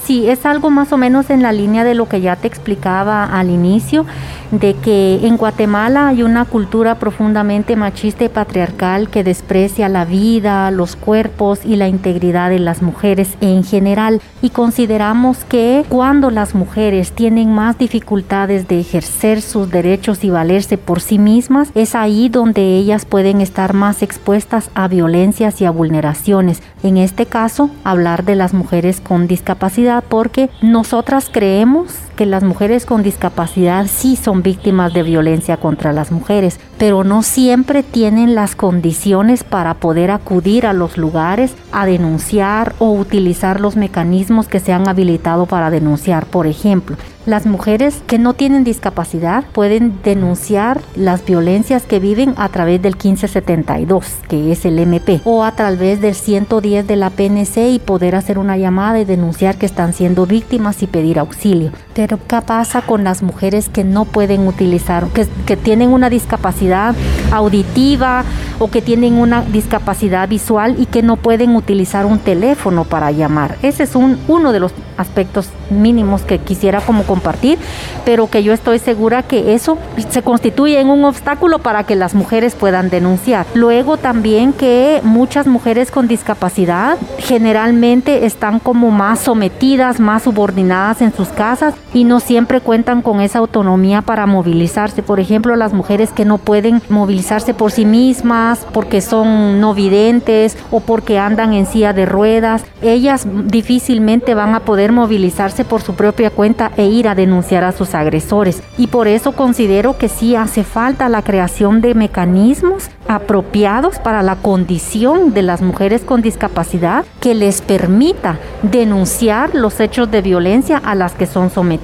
Sí, 0.04 0.28
es 0.28 0.44
algo 0.44 0.68
más 0.68 0.92
o 0.92 0.98
menos 0.98 1.30
en 1.30 1.42
la 1.42 1.50
línea 1.50 1.82
de 1.82 1.94
lo 1.94 2.10
que 2.10 2.20
ya 2.20 2.36
te 2.36 2.46
explicaba 2.46 3.24
al 3.24 3.48
inicio, 3.48 4.04
de 4.50 4.74
que 4.74 5.26
en 5.26 5.38
Guatemala 5.38 6.08
hay 6.08 6.22
una 6.22 6.44
cultura 6.44 6.96
profundamente 6.96 7.74
machista 7.74 8.22
y 8.24 8.28
patriarcal 8.28 9.08
que 9.08 9.24
desprecia 9.24 9.88
la 9.88 10.04
vida, 10.04 10.70
los 10.70 10.94
cuerpos 10.94 11.60
y 11.64 11.76
la 11.76 11.88
integridad 11.88 12.50
de 12.50 12.58
las 12.58 12.82
mujeres 12.82 13.38
en 13.40 13.64
general. 13.64 14.20
Y 14.42 14.50
consideramos 14.50 15.38
que 15.44 15.86
cuando 15.88 16.30
las 16.30 16.54
mujeres 16.54 17.12
tienen 17.12 17.50
más 17.54 17.78
dificultades 17.78 18.68
de 18.68 18.80
ejercer 18.80 19.40
sus 19.40 19.70
derechos 19.70 20.22
y 20.22 20.28
valerse 20.28 20.76
por 20.76 21.00
sí 21.00 21.18
mismas, 21.18 21.70
es 21.74 21.94
ahí 21.94 22.28
donde 22.28 22.76
ellas 22.76 23.06
pueden 23.06 23.40
estar 23.40 23.72
más 23.72 24.02
expuestas 24.02 24.70
a 24.74 24.86
violencias 24.86 25.62
y 25.62 25.64
a 25.64 25.70
vulneraciones. 25.70 26.62
En 26.82 26.98
este 26.98 27.24
caso, 27.24 27.70
hablar 27.84 28.24
de 28.24 28.34
las 28.34 28.52
mujeres 28.52 29.00
con 29.00 29.26
discapacidad 29.26 29.93
porque 30.02 30.50
nosotras 30.62 31.28
creemos 31.30 31.92
que 32.14 32.26
las 32.26 32.42
mujeres 32.42 32.86
con 32.86 33.02
discapacidad 33.02 33.86
sí 33.86 34.16
son 34.16 34.42
víctimas 34.42 34.92
de 34.92 35.02
violencia 35.02 35.56
contra 35.56 35.92
las 35.92 36.10
mujeres, 36.10 36.58
pero 36.78 37.04
no 37.04 37.22
siempre 37.22 37.82
tienen 37.82 38.34
las 38.34 38.56
condiciones 38.56 39.44
para 39.44 39.74
poder 39.74 40.10
acudir 40.10 40.66
a 40.66 40.72
los 40.72 40.96
lugares 40.96 41.54
a 41.72 41.86
denunciar 41.86 42.74
o 42.78 42.92
utilizar 42.92 43.60
los 43.60 43.76
mecanismos 43.76 44.48
que 44.48 44.60
se 44.60 44.72
han 44.72 44.88
habilitado 44.88 45.46
para 45.46 45.70
denunciar. 45.70 46.26
Por 46.26 46.46
ejemplo, 46.46 46.96
las 47.26 47.46
mujeres 47.46 48.02
que 48.06 48.18
no 48.18 48.34
tienen 48.34 48.64
discapacidad 48.64 49.44
pueden 49.52 50.02
denunciar 50.02 50.82
las 50.94 51.24
violencias 51.24 51.84
que 51.84 51.98
viven 51.98 52.34
a 52.36 52.50
través 52.50 52.82
del 52.82 52.96
1572, 52.96 54.04
que 54.28 54.52
es 54.52 54.66
el 54.66 54.78
MP, 54.78 55.22
o 55.24 55.42
a 55.42 55.52
través 55.52 56.02
del 56.02 56.14
110 56.14 56.86
de 56.86 56.96
la 56.96 57.08
PNC 57.08 57.70
y 57.70 57.78
poder 57.78 58.14
hacer 58.14 58.38
una 58.38 58.58
llamada 58.58 59.00
y 59.00 59.06
denunciar 59.06 59.56
que 59.56 59.64
están 59.64 59.94
siendo 59.94 60.26
víctimas 60.26 60.82
y 60.82 60.86
pedir 60.86 61.18
auxilio. 61.18 61.70
Pero 61.94 62.03
¿qué 62.08 62.42
pasa 62.42 62.82
con 62.82 63.04
las 63.04 63.22
mujeres 63.22 63.68
que 63.68 63.84
no 63.84 64.04
pueden 64.04 64.46
utilizar, 64.46 65.06
que, 65.08 65.56
tienen 65.56 65.90
una 65.90 66.10
discapacidad 66.10 66.94
auditiva 67.32 68.24
o 68.58 68.70
que 68.70 68.82
tienen 68.82 69.14
una 69.14 69.42
discapacidad 69.42 70.28
visual 70.28 70.76
y 70.78 70.86
que 70.86 71.02
no 71.02 71.16
pueden 71.16 71.56
utilizar 71.56 72.06
un 72.06 72.18
teléfono 72.18 72.84
para 72.84 73.10
llamar? 73.10 73.56
Ese 73.62 73.84
es 73.84 73.94
un, 73.94 74.18
uno 74.28 74.52
de 74.52 74.60
los 74.60 74.72
aspectos 74.96 75.48
mínimos 75.70 76.22
que 76.22 76.38
quisiera 76.38 76.80
como 76.80 77.04
compartir, 77.04 77.58
pero 78.04 78.28
que 78.28 78.42
yo 78.42 78.52
estoy 78.52 78.78
segura 78.78 79.22
que 79.22 79.54
eso 79.54 79.78
se 80.10 80.22
constituye 80.22 80.80
en 80.80 80.88
un 80.88 81.04
obstáculo 81.04 81.58
para 81.58 81.84
que 81.84 81.96
las 81.96 82.14
mujeres 82.14 82.54
puedan 82.54 82.90
denunciar. 82.90 83.46
Luego 83.54 83.96
también 83.96 84.52
que 84.52 85.00
muchas 85.02 85.46
mujeres 85.46 85.90
con 85.90 86.08
discapacidad 86.08 86.96
generalmente 87.18 88.26
están 88.26 88.58
como 88.58 88.90
más 88.90 89.20
sometidas, 89.20 90.00
más 90.00 90.24
subordinadas 90.24 91.02
en 91.02 91.14
sus 91.14 91.28
casas 91.28 91.74
y 91.94 92.04
no 92.04 92.20
siempre 92.20 92.60
cuentan 92.60 93.00
con 93.00 93.20
esa 93.22 93.38
autonomía 93.38 94.02
para 94.02 94.26
movilizarse. 94.26 95.02
Por 95.02 95.20
ejemplo, 95.20 95.56
las 95.56 95.72
mujeres 95.72 96.10
que 96.12 96.26
no 96.26 96.36
pueden 96.36 96.82
movilizarse 96.90 97.54
por 97.54 97.70
sí 97.70 97.86
mismas 97.86 98.66
porque 98.72 99.00
son 99.00 99.60
no 99.60 99.72
videntes 99.72 100.58
o 100.70 100.80
porque 100.80 101.18
andan 101.18 101.54
en 101.54 101.66
silla 101.66 101.92
de 101.92 102.04
ruedas, 102.04 102.64
ellas 102.82 103.26
difícilmente 103.46 104.34
van 104.34 104.54
a 104.54 104.60
poder 104.60 104.92
movilizarse 104.92 105.64
por 105.64 105.80
su 105.80 105.94
propia 105.94 106.30
cuenta 106.30 106.72
e 106.76 106.86
ir 106.86 107.08
a 107.08 107.14
denunciar 107.14 107.64
a 107.64 107.72
sus 107.72 107.94
agresores. 107.94 108.62
Y 108.76 108.88
por 108.88 109.06
eso 109.06 109.32
considero 109.32 109.96
que 109.96 110.08
sí 110.08 110.34
hace 110.34 110.64
falta 110.64 111.08
la 111.08 111.22
creación 111.22 111.80
de 111.80 111.94
mecanismos 111.94 112.90
apropiados 113.06 113.98
para 113.98 114.22
la 114.22 114.36
condición 114.36 115.32
de 115.32 115.42
las 115.42 115.62
mujeres 115.62 116.02
con 116.02 116.22
discapacidad 116.22 117.04
que 117.20 117.34
les 117.34 117.62
permita 117.62 118.38
denunciar 118.62 119.54
los 119.54 119.78
hechos 119.78 120.10
de 120.10 120.22
violencia 120.22 120.78
a 120.78 120.94
las 120.94 121.12
que 121.12 121.26
son 121.26 121.50
sometidas. 121.50 121.83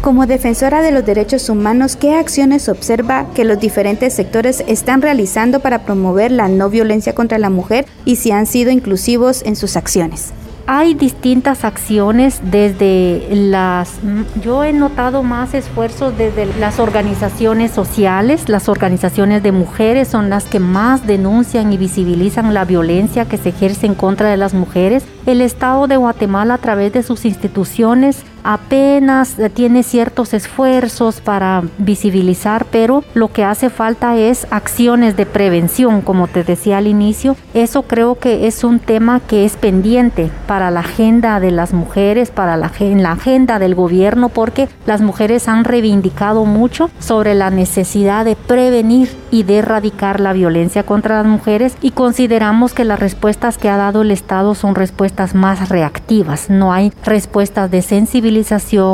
Como 0.00 0.26
defensora 0.26 0.82
de 0.82 0.92
los 0.92 1.04
derechos 1.04 1.48
humanos, 1.48 1.96
¿qué 1.96 2.14
acciones 2.14 2.68
observa 2.68 3.26
que 3.34 3.44
los 3.44 3.58
diferentes 3.58 4.14
sectores 4.14 4.62
están 4.68 5.02
realizando 5.02 5.60
para 5.60 5.84
promover 5.84 6.30
la 6.30 6.48
no 6.48 6.70
violencia 6.70 7.14
contra 7.14 7.38
la 7.38 7.50
mujer 7.50 7.86
y 8.04 8.16
si 8.16 8.30
han 8.30 8.46
sido 8.46 8.70
inclusivos 8.70 9.42
en 9.42 9.56
sus 9.56 9.76
acciones? 9.76 10.32
hay 10.66 10.94
distintas 10.94 11.64
acciones 11.64 12.40
desde 12.42 13.28
las, 13.30 13.98
yo 14.42 14.64
he 14.64 14.72
notado 14.72 15.22
más 15.22 15.54
esfuerzos 15.54 16.18
desde 16.18 16.46
las 16.58 16.80
organizaciones 16.80 17.70
sociales, 17.70 18.48
las 18.48 18.68
organizaciones 18.68 19.42
de 19.42 19.52
mujeres 19.52 20.08
son 20.08 20.28
las 20.28 20.44
que 20.44 20.58
más 20.58 21.06
denuncian 21.06 21.72
y 21.72 21.76
visibilizan 21.76 22.52
la 22.52 22.64
violencia 22.64 23.26
que 23.26 23.36
se 23.36 23.50
ejerce 23.50 23.86
en 23.86 23.94
contra 23.94 24.28
de 24.28 24.36
las 24.36 24.54
mujeres. 24.54 25.04
El 25.26 25.40
Estado 25.40 25.86
de 25.86 25.96
Guatemala 25.96 26.54
a 26.54 26.58
través 26.58 26.92
de 26.92 27.02
sus 27.02 27.24
instituciones 27.24 28.24
apenas 28.46 29.36
tiene 29.54 29.82
ciertos 29.82 30.32
esfuerzos 30.32 31.20
para 31.20 31.64
visibilizar, 31.78 32.64
pero 32.70 33.02
lo 33.12 33.32
que 33.32 33.42
hace 33.42 33.70
falta 33.70 34.16
es 34.16 34.46
acciones 34.50 35.16
de 35.16 35.26
prevención, 35.26 36.00
como 36.00 36.28
te 36.28 36.44
decía 36.44 36.78
al 36.78 36.86
inicio. 36.86 37.36
Eso 37.54 37.82
creo 37.82 38.14
que 38.14 38.46
es 38.46 38.62
un 38.62 38.78
tema 38.78 39.18
que 39.18 39.44
es 39.44 39.56
pendiente 39.56 40.30
para 40.46 40.70
la 40.70 40.80
agenda 40.80 41.40
de 41.40 41.50
las 41.50 41.74
mujeres, 41.74 42.30
para 42.30 42.56
la, 42.56 42.70
la 42.78 43.12
agenda 43.12 43.58
del 43.58 43.74
gobierno, 43.74 44.28
porque 44.28 44.68
las 44.86 45.00
mujeres 45.00 45.48
han 45.48 45.64
reivindicado 45.64 46.44
mucho 46.44 46.88
sobre 47.00 47.34
la 47.34 47.50
necesidad 47.50 48.24
de 48.24 48.36
prevenir 48.36 49.10
y 49.32 49.42
de 49.42 49.58
erradicar 49.58 50.20
la 50.20 50.32
violencia 50.32 50.84
contra 50.84 51.16
las 51.16 51.26
mujeres 51.26 51.76
y 51.82 51.90
consideramos 51.90 52.74
que 52.74 52.84
las 52.84 53.00
respuestas 53.00 53.58
que 53.58 53.68
ha 53.68 53.76
dado 53.76 54.02
el 54.02 54.12
Estado 54.12 54.54
son 54.54 54.76
respuestas 54.76 55.34
más 55.34 55.68
reactivas, 55.68 56.48
no 56.48 56.72
hay 56.72 56.92
respuestas 57.04 57.70
de 57.72 57.82
sensibilización 57.82 58.35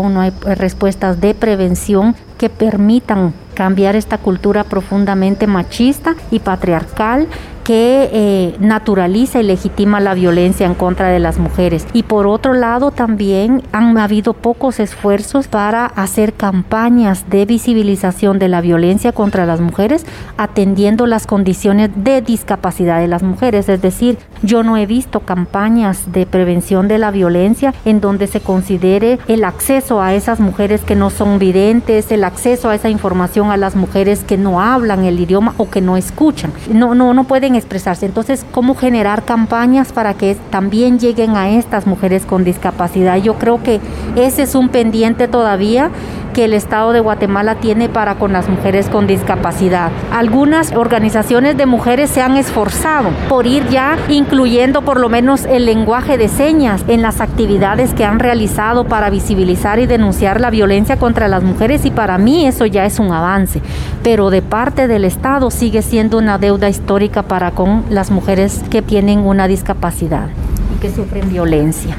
no 0.09 0.21
hay 0.21 0.33
respuestas 0.43 1.21
de 1.21 1.35
prevención 1.35 2.15
que 2.39 2.49
permitan 2.49 3.35
cambiar 3.55 3.97
esta 3.97 4.19
cultura 4.19 4.65
profundamente 4.65 5.47
machista 5.47 6.15
y 6.31 6.39
patriarcal 6.39 7.29
que 7.65 8.11
eh, 8.13 8.57
naturaliza 8.61 9.41
y 9.41 9.45
legitima 9.45 10.01
la 10.01 10.15
violencia 10.15 10.67
en 10.67 10.75
contra 10.75 11.09
de 11.09 11.19
las 11.19 11.39
mujeres. 11.39 11.87
Y 11.93 12.03
por 12.03 12.27
otro 12.27 12.55
lado, 12.55 12.91
también 12.91 13.63
han 13.73 13.99
habido 13.99 14.35
pocos 14.35 14.81
esfuerzos 14.81 15.49
para 15.49 15.87
hacer 15.87 16.35
campañas 16.35 17.29
de 17.29 17.47
visibilización 17.47 18.39
de 18.39 18.49
la 18.49 18.61
violencia 18.61 19.13
contra 19.13 19.47
las 19.47 19.61
mujeres, 19.61 20.07
atendiendo 20.37 21.07
las 21.07 21.27
condiciones 21.27 21.91
de 21.95 22.23
discapacidad 22.23 23.01
de 23.01 23.09
las 23.09 23.23
mujeres. 23.23 23.69
Es 23.69 23.83
decir, 23.83 24.19
yo 24.43 24.63
no 24.63 24.77
he 24.77 24.87
visto 24.87 25.21
campañas 25.21 26.13
de 26.13 26.27
prevención 26.27 26.89
de 26.89 26.99
la 26.99 27.11
violencia 27.11 27.75
en 27.85 28.01
donde 28.01 28.27
se 28.27 28.41
considere 28.41 29.19
el 29.29 29.45
acceso 29.45 30.03
a 30.03 30.15
esas 30.15 30.41
mujeres 30.41 30.83
que 30.83 30.97
no 30.97 31.11
son 31.11 31.39
videntes, 31.39 32.11
el 32.13 32.25
acceso 32.25 32.69
a 32.69 32.75
esa 32.75 32.89
información 32.89 33.51
a 33.51 33.57
las 33.57 33.77
mujeres 33.77 34.25
que 34.25 34.37
no 34.37 34.61
hablan 34.61 35.05
el 35.05 35.21
idioma 35.21 35.55
o 35.59 35.71
que 35.71 35.81
no 35.81 35.97
escuchan. 35.97 36.53
No, 36.71 36.95
no, 36.95 37.15
no 37.15 37.25
pueden 37.25 37.52
expresarse. 37.55 38.07
Entonces, 38.07 38.45
¿cómo 38.51 38.75
generar 38.75 39.25
campañas 39.25 39.93
para 39.93 40.15
que 40.15 40.37
también 40.51 40.99
lleguen 40.99 41.37
a 41.37 41.51
estas 41.51 41.87
mujeres 41.87 42.25
con 42.27 42.45
discapacidad? 42.45 43.17
Yo 43.17 43.35
creo 43.35 43.63
que 43.63 43.81
ese 44.17 44.43
es 44.43 44.55
un 44.55 44.69
pendiente 44.69 45.29
todavía 45.29 45.91
que 46.33 46.45
el 46.45 46.55
Estado 46.55 46.93
de 46.93 47.01
Guatemala 47.01 47.57
tiene 47.57 47.89
para 47.89 48.17
con 48.17 48.33
las 48.33 48.49
mujeres 48.49 48.89
con 48.89 49.07
discapacidad. 49.07 49.91
Algunas 50.13 50.73
organizaciones 50.73 51.57
de 51.57 51.67
mujeres 51.67 52.11
se 52.11 52.23
han 52.23 52.37
esforzado 52.37 53.11
por 53.29 53.47
ir 53.47 53.69
ya 53.69 53.97
incluyendo 54.09 54.83
por 54.83 54.99
lo 54.99 55.09
menos 55.09 55.45
el 55.45 55.67
lenguaje 55.67 56.19
de 56.19 56.29
señas 56.29 56.85
en 56.89 57.03
las 57.03 57.21
actividades 57.21 57.95
que 57.95 58.05
han 58.05 58.19
realizado 58.19 58.85
para 58.85 59.11
visibilizar 59.11 59.79
y 59.79 59.87
denunciar 59.87 60.41
la 60.41 60.51
violencia 60.51 60.97
contra 60.99 61.29
las 61.29 61.43
mujeres 61.43 61.85
y 61.85 61.91
para 61.91 62.19
mí 62.19 62.47
eso 62.47 62.67
ya 62.67 62.85
es 62.85 62.99
un 62.99 63.13
avance, 63.13 63.61
pero 64.03 64.31
de 64.31 64.43
parte 64.43 64.89
del 64.89 65.05
Estado 65.05 65.51
sigue 65.51 65.83
siendo 65.83 66.19
una 66.19 66.39
deuda 66.39 66.69
histórica 66.69 67.23
para 67.23 67.51
con 67.51 67.85
las 67.91 68.11
mujeres 68.11 68.63
que 68.71 68.83
tienen 68.83 69.21
una 69.21 69.49
discapacidad 69.49 70.29
y 70.75 70.81
que 70.81 70.91
sufren 70.91 71.29
violencia. 71.29 71.97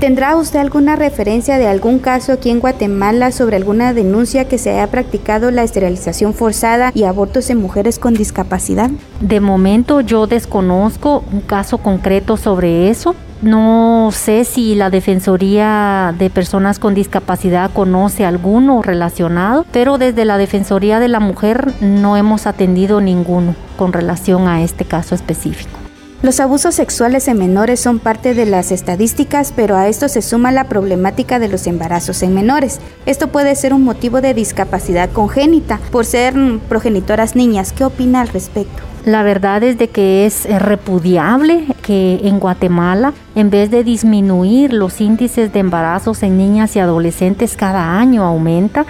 ¿Tendrá 0.00 0.36
usted 0.36 0.60
alguna 0.60 0.94
referencia 0.94 1.58
de 1.58 1.66
algún 1.66 1.98
caso 1.98 2.32
aquí 2.32 2.50
en 2.50 2.60
Guatemala 2.60 3.32
sobre 3.32 3.56
alguna 3.56 3.92
denuncia 3.92 4.46
que 4.46 4.56
se 4.56 4.70
haya 4.70 4.86
practicado 4.86 5.50
la 5.50 5.64
esterilización 5.64 6.34
forzada 6.34 6.92
y 6.94 7.02
abortos 7.02 7.50
en 7.50 7.58
mujeres 7.58 7.98
con 7.98 8.14
discapacidad? 8.14 8.90
De 9.20 9.40
momento 9.40 10.00
yo 10.00 10.28
desconozco 10.28 11.24
un 11.32 11.40
caso 11.40 11.78
concreto 11.78 12.36
sobre 12.36 12.90
eso. 12.90 13.16
No 13.42 14.10
sé 14.12 14.44
si 14.44 14.76
la 14.76 14.88
Defensoría 14.88 16.14
de 16.16 16.30
Personas 16.30 16.78
con 16.78 16.94
Discapacidad 16.94 17.72
conoce 17.72 18.24
alguno 18.24 18.82
relacionado, 18.82 19.66
pero 19.72 19.98
desde 19.98 20.24
la 20.24 20.38
Defensoría 20.38 21.00
de 21.00 21.08
la 21.08 21.18
Mujer 21.18 21.72
no 21.80 22.16
hemos 22.16 22.46
atendido 22.46 23.00
ninguno 23.00 23.56
con 23.76 23.92
relación 23.92 24.46
a 24.46 24.62
este 24.62 24.84
caso 24.84 25.16
específico. 25.16 25.87
Los 26.20 26.40
abusos 26.40 26.74
sexuales 26.74 27.28
en 27.28 27.38
menores 27.38 27.78
son 27.78 28.00
parte 28.00 28.34
de 28.34 28.44
las 28.44 28.72
estadísticas, 28.72 29.52
pero 29.54 29.76
a 29.76 29.86
esto 29.86 30.08
se 30.08 30.20
suma 30.20 30.50
la 30.50 30.64
problemática 30.64 31.38
de 31.38 31.46
los 31.46 31.68
embarazos 31.68 32.24
en 32.24 32.34
menores. 32.34 32.80
Esto 33.06 33.28
puede 33.28 33.54
ser 33.54 33.72
un 33.72 33.84
motivo 33.84 34.20
de 34.20 34.34
discapacidad 34.34 35.10
congénita 35.10 35.78
por 35.92 36.04
ser 36.04 36.34
progenitoras 36.68 37.36
niñas. 37.36 37.72
¿Qué 37.72 37.84
opina 37.84 38.20
al 38.20 38.28
respecto? 38.28 38.82
La 39.04 39.22
verdad 39.22 39.62
es 39.62 39.78
de 39.78 39.90
que 39.90 40.26
es 40.26 40.44
repudiable 40.60 41.66
que 41.82 42.18
en 42.24 42.40
Guatemala, 42.40 43.12
en 43.36 43.50
vez 43.50 43.70
de 43.70 43.84
disminuir 43.84 44.72
los 44.72 45.00
índices 45.00 45.52
de 45.52 45.60
embarazos 45.60 46.24
en 46.24 46.36
niñas 46.36 46.74
y 46.74 46.80
adolescentes, 46.80 47.56
cada 47.56 47.96
año 47.96 48.24
aumenta. 48.24 48.86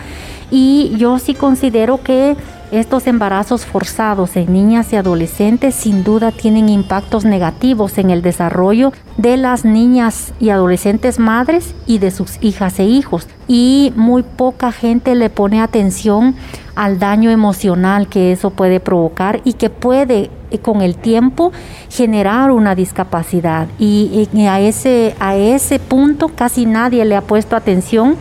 Y 0.50 0.94
yo 0.96 1.18
sí 1.18 1.34
considero 1.34 2.02
que 2.02 2.38
estos 2.70 3.06
embarazos 3.06 3.64
forzados 3.64 4.36
en 4.36 4.52
niñas 4.52 4.92
y 4.92 4.96
adolescentes 4.96 5.74
sin 5.74 6.04
duda 6.04 6.32
tienen 6.32 6.68
impactos 6.68 7.24
negativos 7.24 7.96
en 7.98 8.10
el 8.10 8.20
desarrollo 8.20 8.92
de 9.16 9.36
las 9.36 9.64
niñas 9.64 10.32
y 10.38 10.50
adolescentes 10.50 11.18
madres 11.18 11.74
y 11.86 11.98
de 11.98 12.10
sus 12.10 12.42
hijas 12.42 12.78
e 12.78 12.84
hijos. 12.84 13.26
Y 13.46 13.92
muy 13.96 14.22
poca 14.22 14.72
gente 14.72 15.14
le 15.14 15.30
pone 15.30 15.60
atención 15.62 16.34
al 16.76 16.98
daño 16.98 17.30
emocional 17.30 18.08
que 18.08 18.32
eso 18.32 18.50
puede 18.50 18.80
provocar 18.80 19.40
y 19.44 19.54
que 19.54 19.70
puede 19.70 20.30
eh, 20.50 20.58
con 20.58 20.82
el 20.82 20.96
tiempo 20.96 21.52
generar 21.88 22.50
una 22.50 22.74
discapacidad. 22.74 23.66
Y, 23.78 24.28
a, 24.46 24.60
ese, 24.60 25.16
a 25.18 25.36
ese 25.36 25.78
punto 25.78 26.28
casi 26.28 26.66
nadie 26.66 27.04
le 27.04 27.16
ha 27.16 27.22
puesto 27.22 27.56
atención 27.56 28.16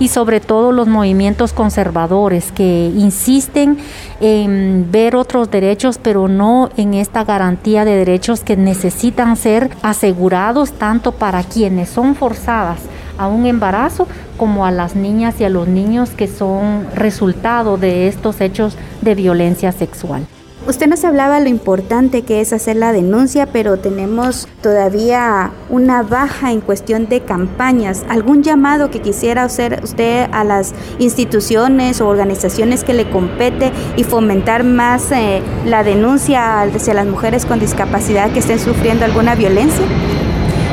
y 0.00 0.08
sobre 0.08 0.40
todo 0.40 0.72
los 0.72 0.88
movimientos 0.88 1.52
conservadores 1.52 2.52
que 2.52 2.92
insisten 2.94 3.78
en 4.20 4.88
ver 4.90 5.16
otros 5.16 5.50
derechos, 5.50 5.98
pero 6.02 6.28
no 6.28 6.70
en 6.76 6.94
esta 6.94 7.24
garantía 7.24 7.84
de 7.84 7.96
derechos 7.96 8.40
que 8.40 8.56
necesitan 8.56 9.36
ser 9.36 9.70
asegurados 9.82 10.72
tanto 10.72 11.12
para 11.12 11.42
quienes 11.42 11.88
son 11.88 12.14
forzadas 12.14 12.80
a 13.18 13.26
un 13.26 13.46
embarazo 13.46 14.06
como 14.36 14.64
a 14.64 14.70
las 14.70 14.94
niñas 14.94 15.40
y 15.40 15.44
a 15.44 15.48
los 15.48 15.66
niños 15.66 16.10
que 16.10 16.28
son 16.28 16.86
resultado 16.94 17.76
de 17.76 18.08
estos 18.08 18.40
hechos 18.40 18.76
de 19.02 19.14
violencia 19.14 19.72
sexual. 19.72 20.26
Usted 20.68 20.86
nos 20.86 21.02
hablaba 21.02 21.40
lo 21.40 21.48
importante 21.48 22.20
que 22.20 22.42
es 22.42 22.52
hacer 22.52 22.76
la 22.76 22.92
denuncia, 22.92 23.46
pero 23.46 23.78
tenemos 23.78 24.46
todavía 24.60 25.50
una 25.70 26.02
baja 26.02 26.52
en 26.52 26.60
cuestión 26.60 27.08
de 27.08 27.22
campañas. 27.22 28.04
¿Algún 28.10 28.42
llamado 28.42 28.90
que 28.90 29.00
quisiera 29.00 29.44
hacer 29.44 29.80
usted 29.82 30.28
a 30.30 30.44
las 30.44 30.74
instituciones 30.98 32.02
o 32.02 32.06
organizaciones 32.06 32.84
que 32.84 32.92
le 32.92 33.08
compete 33.08 33.72
y 33.96 34.04
fomentar 34.04 34.62
más 34.62 35.10
eh, 35.10 35.40
la 35.64 35.84
denuncia 35.84 36.60
hacia 36.60 36.92
las 36.92 37.06
mujeres 37.06 37.46
con 37.46 37.58
discapacidad 37.60 38.30
que 38.32 38.40
estén 38.40 38.58
sufriendo 38.58 39.06
alguna 39.06 39.36
violencia? 39.36 39.86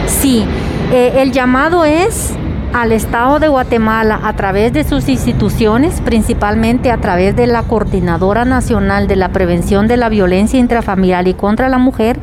Sí, 0.07 0.43
eh, 0.91 1.13
el 1.19 1.31
llamado 1.31 1.85
es 1.85 2.31
al 2.75 2.91
Estado 2.91 3.39
de 3.39 3.47
Guatemala 3.47 4.19
a 4.21 4.35
través 4.35 4.73
de 4.73 4.83
sus 4.83 5.07
instituciones, 5.07 6.01
principalmente 6.01 6.91
a 6.91 6.97
través 6.97 7.33
de 7.33 7.47
la 7.47 7.63
Coordinadora 7.63 8.43
Nacional 8.43 9.07
de 9.07 9.15
la 9.15 9.29
Prevención 9.29 9.87
de 9.87 9.95
la 9.95 10.09
Violencia 10.09 10.59
Intrafamiliar 10.59 11.25
y 11.29 11.35
contra 11.35 11.69
la 11.69 11.77
Mujer, 11.77 12.19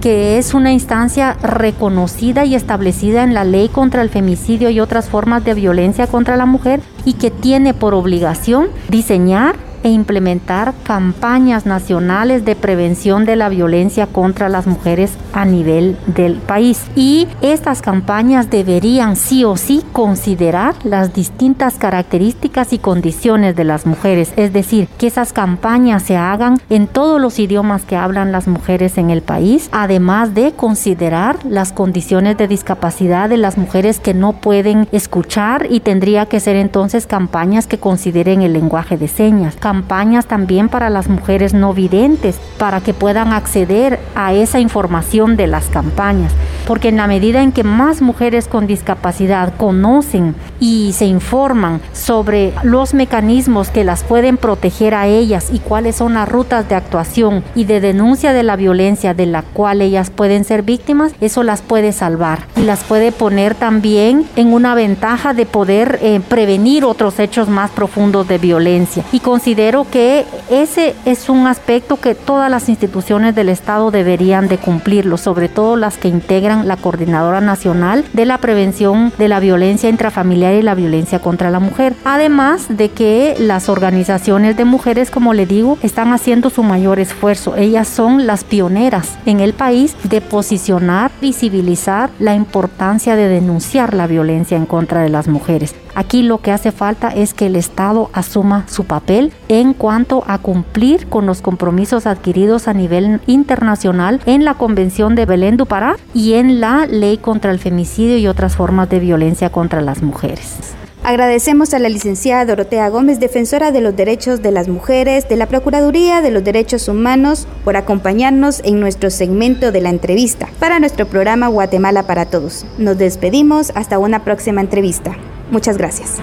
que 0.00 0.38
es 0.38 0.54
una 0.54 0.70
instancia 0.70 1.36
reconocida 1.42 2.44
y 2.44 2.54
establecida 2.54 3.24
en 3.24 3.34
la 3.34 3.42
ley 3.42 3.68
contra 3.68 4.02
el 4.02 4.08
femicidio 4.08 4.70
y 4.70 4.78
otras 4.78 5.08
formas 5.08 5.44
de 5.44 5.54
violencia 5.54 6.06
contra 6.06 6.36
la 6.36 6.46
mujer 6.46 6.80
y 7.04 7.14
que 7.14 7.32
tiene 7.32 7.74
por 7.74 7.92
obligación 7.94 8.68
diseñar 8.88 9.56
e 9.82 9.90
implementar 9.90 10.74
campañas 10.82 11.66
nacionales 11.66 12.44
de 12.44 12.56
prevención 12.56 13.24
de 13.24 13.36
la 13.36 13.48
violencia 13.48 14.06
contra 14.06 14.48
las 14.48 14.66
mujeres 14.66 15.12
a 15.32 15.44
nivel 15.44 15.96
del 16.06 16.36
país. 16.36 16.84
Y 16.94 17.26
estas 17.40 17.82
campañas 17.82 18.50
deberían 18.50 19.16
sí 19.16 19.44
o 19.44 19.56
sí 19.56 19.82
considerar 19.92 20.74
las 20.84 21.14
distintas 21.14 21.74
características 21.74 22.72
y 22.72 22.78
condiciones 22.78 23.56
de 23.56 23.64
las 23.64 23.86
mujeres, 23.86 24.32
es 24.36 24.52
decir, 24.52 24.88
que 24.98 25.06
esas 25.06 25.32
campañas 25.32 26.02
se 26.02 26.16
hagan 26.16 26.58
en 26.70 26.86
todos 26.86 27.20
los 27.20 27.38
idiomas 27.38 27.84
que 27.84 27.96
hablan 27.96 28.32
las 28.32 28.48
mujeres 28.48 28.98
en 28.98 29.10
el 29.10 29.22
país, 29.22 29.68
además 29.72 30.34
de 30.34 30.52
considerar 30.52 31.38
las 31.44 31.72
condiciones 31.72 32.36
de 32.36 32.48
discapacidad 32.48 33.28
de 33.28 33.36
las 33.36 33.58
mujeres 33.58 34.00
que 34.00 34.14
no 34.14 34.32
pueden 34.34 34.88
escuchar 34.92 35.66
y 35.70 35.80
tendría 35.80 36.26
que 36.26 36.40
ser 36.40 36.56
entonces 36.56 37.06
campañas 37.06 37.66
que 37.66 37.78
consideren 37.78 38.42
el 38.42 38.52
lenguaje 38.52 38.96
de 38.96 39.08
señas 39.08 39.56
campañas 39.68 40.24
también 40.24 40.70
para 40.70 40.88
las 40.88 41.10
mujeres 41.10 41.52
no 41.52 41.74
videntes, 41.74 42.40
para 42.56 42.80
que 42.80 42.94
puedan 42.94 43.34
acceder 43.34 44.00
a 44.14 44.32
esa 44.32 44.60
información 44.60 45.36
de 45.36 45.46
las 45.46 45.66
campañas. 45.66 46.32
Porque 46.68 46.90
en 46.90 46.98
la 46.98 47.06
medida 47.06 47.42
en 47.42 47.50
que 47.50 47.64
más 47.64 48.02
mujeres 48.02 48.46
con 48.46 48.66
discapacidad 48.66 49.54
conocen 49.56 50.34
y 50.60 50.92
se 50.92 51.06
informan 51.06 51.80
sobre 51.94 52.52
los 52.62 52.92
mecanismos 52.92 53.70
que 53.70 53.84
las 53.84 54.04
pueden 54.04 54.36
proteger 54.36 54.94
a 54.94 55.06
ellas 55.06 55.48
y 55.50 55.60
cuáles 55.60 55.96
son 55.96 56.12
las 56.12 56.28
rutas 56.28 56.68
de 56.68 56.74
actuación 56.74 57.42
y 57.54 57.64
de 57.64 57.80
denuncia 57.80 58.34
de 58.34 58.42
la 58.42 58.56
violencia 58.56 59.14
de 59.14 59.24
la 59.24 59.40
cual 59.40 59.80
ellas 59.80 60.10
pueden 60.10 60.44
ser 60.44 60.62
víctimas, 60.62 61.12
eso 61.22 61.42
las 61.42 61.62
puede 61.62 61.92
salvar 61.92 62.40
y 62.54 62.64
las 62.64 62.84
puede 62.84 63.12
poner 63.12 63.54
también 63.54 64.26
en 64.36 64.52
una 64.52 64.74
ventaja 64.74 65.32
de 65.32 65.46
poder 65.46 65.98
eh, 66.02 66.20
prevenir 66.28 66.84
otros 66.84 67.18
hechos 67.18 67.48
más 67.48 67.70
profundos 67.70 68.28
de 68.28 68.36
violencia. 68.36 69.04
Y 69.10 69.20
considero 69.20 69.86
que 69.90 70.26
ese 70.50 70.94
es 71.06 71.30
un 71.30 71.46
aspecto 71.46 71.98
que 71.98 72.14
todas 72.14 72.50
las 72.50 72.68
instituciones 72.68 73.34
del 73.34 73.48
Estado 73.48 73.90
deberían 73.90 74.48
de 74.48 74.58
cumplirlo, 74.58 75.16
sobre 75.16 75.48
todo 75.48 75.76
las 75.76 75.96
que 75.96 76.08
integran 76.08 76.57
la 76.66 76.76
Coordinadora 76.76 77.40
Nacional 77.40 78.04
de 78.12 78.24
la 78.24 78.38
Prevención 78.38 79.12
de 79.18 79.28
la 79.28 79.40
Violencia 79.40 79.88
Intrafamiliar 79.88 80.54
y 80.54 80.62
la 80.62 80.74
Violencia 80.74 81.20
contra 81.20 81.50
la 81.50 81.60
Mujer. 81.60 81.94
Además 82.04 82.66
de 82.68 82.90
que 82.90 83.36
las 83.38 83.68
organizaciones 83.68 84.56
de 84.56 84.64
mujeres, 84.64 85.10
como 85.10 85.34
le 85.34 85.46
digo, 85.46 85.78
están 85.82 86.12
haciendo 86.12 86.50
su 86.50 86.62
mayor 86.62 86.98
esfuerzo. 86.98 87.56
Ellas 87.56 87.88
son 87.88 88.26
las 88.26 88.44
pioneras 88.44 89.18
en 89.26 89.40
el 89.40 89.52
país 89.52 89.96
de 90.04 90.20
posicionar, 90.20 91.10
visibilizar 91.20 92.10
la 92.18 92.34
importancia 92.34 93.16
de 93.16 93.28
denunciar 93.28 93.94
la 93.94 94.06
violencia 94.06 94.56
en 94.56 94.66
contra 94.66 95.02
de 95.02 95.08
las 95.08 95.28
mujeres. 95.28 95.74
Aquí 95.94 96.22
lo 96.22 96.38
que 96.38 96.52
hace 96.52 96.72
falta 96.72 97.08
es 97.08 97.34
que 97.34 97.46
el 97.46 97.56
Estado 97.56 98.10
asuma 98.12 98.64
su 98.68 98.84
papel 98.84 99.32
en 99.48 99.74
cuanto 99.74 100.22
a 100.26 100.38
cumplir 100.38 101.08
con 101.08 101.26
los 101.26 101.42
compromisos 101.42 102.06
adquiridos 102.06 102.68
a 102.68 102.74
nivel 102.74 103.20
internacional 103.26 104.20
en 104.26 104.44
la 104.44 104.54
Convención 104.54 105.14
de 105.14 105.26
Belén 105.26 105.56
du 105.56 105.66
Pará 105.66 105.96
y 106.14 106.34
en 106.34 106.60
la 106.60 106.86
Ley 106.86 107.18
contra 107.18 107.50
el 107.50 107.58
Femicidio 107.58 108.18
y 108.18 108.26
otras 108.26 108.56
formas 108.56 108.88
de 108.88 109.00
violencia 109.00 109.50
contra 109.50 109.80
las 109.80 110.02
mujeres. 110.02 110.56
Agradecemos 111.04 111.72
a 111.74 111.78
la 111.78 111.88
licenciada 111.88 112.44
Dorotea 112.44 112.88
Gómez, 112.88 113.18
defensora 113.20 113.70
de 113.70 113.80
los 113.80 113.96
derechos 113.96 114.42
de 114.42 114.50
las 114.50 114.68
mujeres 114.68 115.28
de 115.28 115.36
la 115.36 115.46
Procuraduría 115.46 116.20
de 116.20 116.30
los 116.30 116.44
Derechos 116.44 116.88
Humanos, 116.88 117.46
por 117.64 117.76
acompañarnos 117.76 118.60
en 118.64 118.80
nuestro 118.80 119.08
segmento 119.08 119.72
de 119.72 119.80
la 119.80 119.90
entrevista 119.90 120.48
para 120.58 120.80
nuestro 120.80 121.06
programa 121.06 121.48
Guatemala 121.48 122.02
para 122.02 122.26
Todos. 122.26 122.66
Nos 122.78 122.98
despedimos 122.98 123.72
hasta 123.74 123.98
una 123.98 124.24
próxima 124.24 124.60
entrevista. 124.60 125.16
Muchas 125.50 125.78
gracias. 125.78 126.20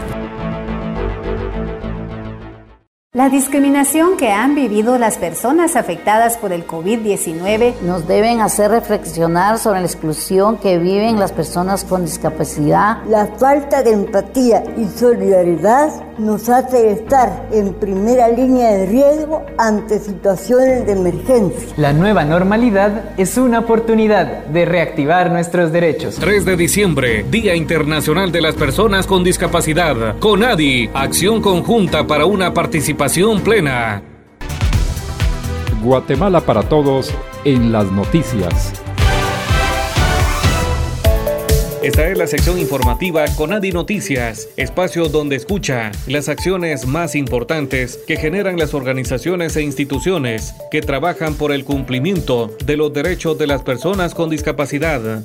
La 3.15 3.29
discriminación 3.29 4.17
que 4.17 4.29
han 4.29 4.55
vivido 4.55 4.97
las 4.97 5.17
personas 5.17 5.77
afectadas 5.77 6.35
por 6.35 6.51
el 6.51 6.67
COVID-19 6.67 7.79
nos 7.83 8.09
deben 8.09 8.41
hacer 8.41 8.69
reflexionar 8.71 9.57
sobre 9.57 9.79
la 9.79 9.85
exclusión 9.85 10.57
que 10.57 10.77
viven 10.79 11.17
las 11.17 11.31
personas 11.31 11.85
con 11.85 12.03
discapacidad. 12.03 13.01
La 13.07 13.27
falta 13.27 13.83
de 13.83 13.93
empatía 13.93 14.65
y 14.75 14.83
solidaridad 14.99 15.91
nos 16.17 16.49
hace 16.49 16.91
estar 16.91 17.47
en 17.53 17.73
primera 17.75 18.27
línea 18.27 18.71
de 18.71 18.85
riesgo 18.85 19.45
ante 19.57 19.99
situaciones 19.99 20.85
de 20.85 20.91
emergencia. 20.91 21.69
La 21.77 21.93
nueva 21.93 22.25
normalidad 22.25 23.11
es 23.17 23.37
una 23.37 23.59
oportunidad 23.59 24.45
de 24.47 24.65
reactivar 24.65 25.31
nuestros 25.31 25.71
derechos. 25.71 26.15
3 26.15 26.43
de 26.43 26.57
diciembre, 26.57 27.25
Día 27.31 27.55
Internacional 27.55 28.33
de 28.33 28.41
las 28.41 28.55
Personas 28.55 29.07
con 29.07 29.23
Discapacidad. 29.23 30.17
CONADI, 30.19 30.89
acción 30.93 31.41
conjunta 31.41 32.05
para 32.07 32.25
una 32.25 32.53
participación 32.53 33.04
plena. 33.43 34.01
Guatemala 35.83 36.41
para 36.41 36.63
todos 36.63 37.13
en 37.43 37.71
las 37.71 37.91
noticias. 37.91 38.73
Esta 41.83 42.09
es 42.09 42.17
la 42.17 42.25
sección 42.25 42.57
informativa 42.57 43.23
Conadi 43.37 43.71
Noticias, 43.71 44.49
espacio 44.57 45.07
donde 45.07 45.35
escucha 45.35 45.91
las 46.07 46.29
acciones 46.29 46.87
más 46.87 47.13
importantes 47.13 47.99
que 48.07 48.17
generan 48.17 48.57
las 48.57 48.73
organizaciones 48.73 49.55
e 49.55 49.61
instituciones 49.61 50.55
que 50.71 50.81
trabajan 50.81 51.35
por 51.35 51.51
el 51.51 51.63
cumplimiento 51.63 52.57
de 52.65 52.75
los 52.75 52.91
derechos 52.91 53.37
de 53.37 53.45
las 53.45 53.61
personas 53.61 54.15
con 54.15 54.31
discapacidad. 54.31 55.23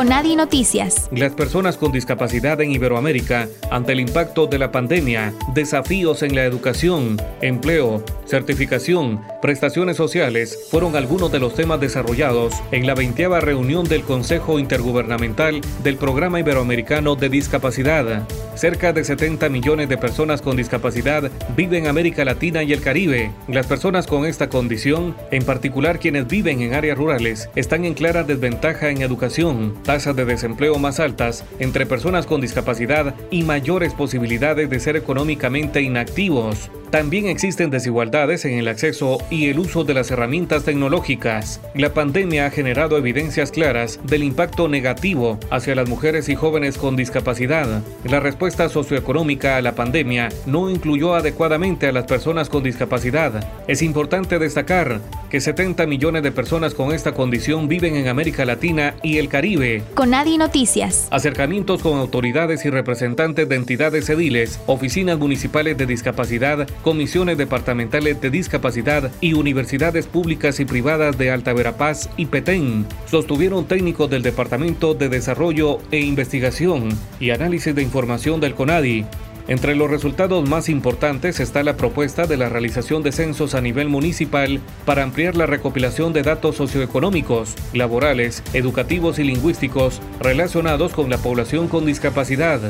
Conadi 0.00 0.34
Noticias. 0.34 1.10
Las 1.12 1.34
personas 1.34 1.76
con 1.76 1.92
discapacidad 1.92 2.58
en 2.62 2.72
Iberoamérica 2.72 3.48
ante 3.70 3.92
el 3.92 4.00
impacto 4.00 4.46
de 4.46 4.58
la 4.58 4.72
pandemia, 4.72 5.34
desafíos 5.52 6.22
en 6.22 6.34
la 6.34 6.44
educación, 6.44 7.20
empleo, 7.42 8.02
certificación, 8.24 9.20
prestaciones 9.42 9.98
sociales 9.98 10.58
fueron 10.70 10.96
algunos 10.96 11.30
de 11.30 11.38
los 11.38 11.54
temas 11.54 11.80
desarrollados 11.80 12.54
en 12.72 12.86
la 12.86 12.94
20 12.94 13.28
reunión 13.40 13.86
del 13.86 14.02
Consejo 14.02 14.58
Intergubernamental 14.58 15.60
del 15.82 15.96
Programa 15.96 16.40
Iberoamericano 16.40 17.14
de 17.14 17.28
Discapacidad. 17.28 18.26
Cerca 18.54 18.94
de 18.94 19.04
70 19.04 19.50
millones 19.50 19.90
de 19.90 19.98
personas 19.98 20.40
con 20.40 20.56
discapacidad 20.56 21.30
viven 21.56 21.84
en 21.84 21.90
América 21.90 22.24
Latina 22.24 22.62
y 22.62 22.72
el 22.72 22.80
Caribe. 22.80 23.32
Las 23.48 23.66
personas 23.66 24.06
con 24.06 24.24
esta 24.24 24.48
condición, 24.48 25.14
en 25.30 25.44
particular 25.44 25.98
quienes 25.98 26.26
viven 26.26 26.62
en 26.62 26.72
áreas 26.72 26.96
rurales, 26.96 27.50
están 27.54 27.84
en 27.84 27.92
clara 27.92 28.24
desventaja 28.24 28.88
en 28.88 29.02
educación 29.02 29.74
tasas 29.90 30.14
de 30.14 30.24
desempleo 30.24 30.78
más 30.78 31.00
altas 31.00 31.44
entre 31.58 31.84
personas 31.84 32.24
con 32.24 32.40
discapacidad 32.40 33.12
y 33.28 33.42
mayores 33.42 33.92
posibilidades 33.92 34.70
de 34.70 34.78
ser 34.78 34.94
económicamente 34.94 35.82
inactivos. 35.82 36.70
También 36.90 37.26
existen 37.26 37.70
desigualdades 37.70 38.44
en 38.44 38.54
el 38.54 38.66
acceso 38.66 39.18
y 39.30 39.48
el 39.48 39.60
uso 39.60 39.84
de 39.84 39.94
las 39.94 40.10
herramientas 40.10 40.64
tecnológicas. 40.64 41.60
La 41.74 41.94
pandemia 41.94 42.46
ha 42.46 42.50
generado 42.50 42.96
evidencias 42.98 43.52
claras 43.52 44.00
del 44.04 44.24
impacto 44.24 44.68
negativo 44.68 45.38
hacia 45.50 45.76
las 45.76 45.88
mujeres 45.88 46.28
y 46.28 46.34
jóvenes 46.34 46.78
con 46.78 46.96
discapacidad. 46.96 47.82
La 48.04 48.18
respuesta 48.18 48.68
socioeconómica 48.68 49.56
a 49.56 49.62
la 49.62 49.76
pandemia 49.76 50.30
no 50.46 50.68
incluyó 50.68 51.14
adecuadamente 51.14 51.86
a 51.86 51.92
las 51.92 52.06
personas 52.06 52.48
con 52.48 52.64
discapacidad. 52.64 53.44
Es 53.68 53.82
importante 53.82 54.40
destacar 54.40 55.00
que 55.30 55.40
70 55.40 55.86
millones 55.86 56.24
de 56.24 56.32
personas 56.32 56.74
con 56.74 56.92
esta 56.92 57.12
condición 57.12 57.68
viven 57.68 57.94
en 57.94 58.08
América 58.08 58.44
Latina 58.44 58.94
y 59.02 59.18
el 59.18 59.28
Caribe. 59.28 59.79
Con 59.94 60.14
Adi 60.14 60.38
Noticias. 60.38 61.08
Acercamientos 61.10 61.82
con 61.82 61.98
autoridades 61.98 62.64
y 62.64 62.70
representantes 62.70 63.48
de 63.48 63.56
entidades 63.56 64.08
ediles, 64.08 64.60
oficinas 64.66 65.18
municipales 65.18 65.76
de 65.76 65.86
discapacidad, 65.86 66.68
comisiones 66.82 67.38
departamentales 67.38 68.20
de 68.20 68.30
discapacidad 68.30 69.10
y 69.20 69.34
universidades 69.34 70.06
públicas 70.06 70.60
y 70.60 70.64
privadas 70.64 71.18
de 71.18 71.30
Alta 71.30 71.52
Verapaz 71.52 72.08
y 72.16 72.26
Petén 72.26 72.86
sostuvieron 73.06 73.66
técnicos 73.66 74.10
del 74.10 74.22
Departamento 74.22 74.94
de 74.94 75.08
Desarrollo 75.08 75.78
e 75.90 76.00
Investigación 76.00 76.88
y 77.18 77.30
Análisis 77.30 77.74
de 77.74 77.82
Información 77.82 78.40
del 78.40 78.54
CONADI 78.54 79.06
entre 79.50 79.74
los 79.74 79.90
resultados 79.90 80.48
más 80.48 80.68
importantes 80.68 81.40
está 81.40 81.64
la 81.64 81.76
propuesta 81.76 82.28
de 82.28 82.36
la 82.36 82.48
realización 82.48 83.02
de 83.02 83.10
censos 83.10 83.56
a 83.56 83.60
nivel 83.60 83.88
municipal 83.88 84.60
para 84.86 85.02
ampliar 85.02 85.34
la 85.34 85.46
recopilación 85.46 86.12
de 86.12 86.22
datos 86.22 86.54
socioeconómicos, 86.54 87.56
laborales, 87.72 88.44
educativos 88.52 89.18
y 89.18 89.24
lingüísticos 89.24 90.00
relacionados 90.20 90.92
con 90.92 91.10
la 91.10 91.18
población 91.18 91.66
con 91.66 91.84
discapacidad. 91.84 92.60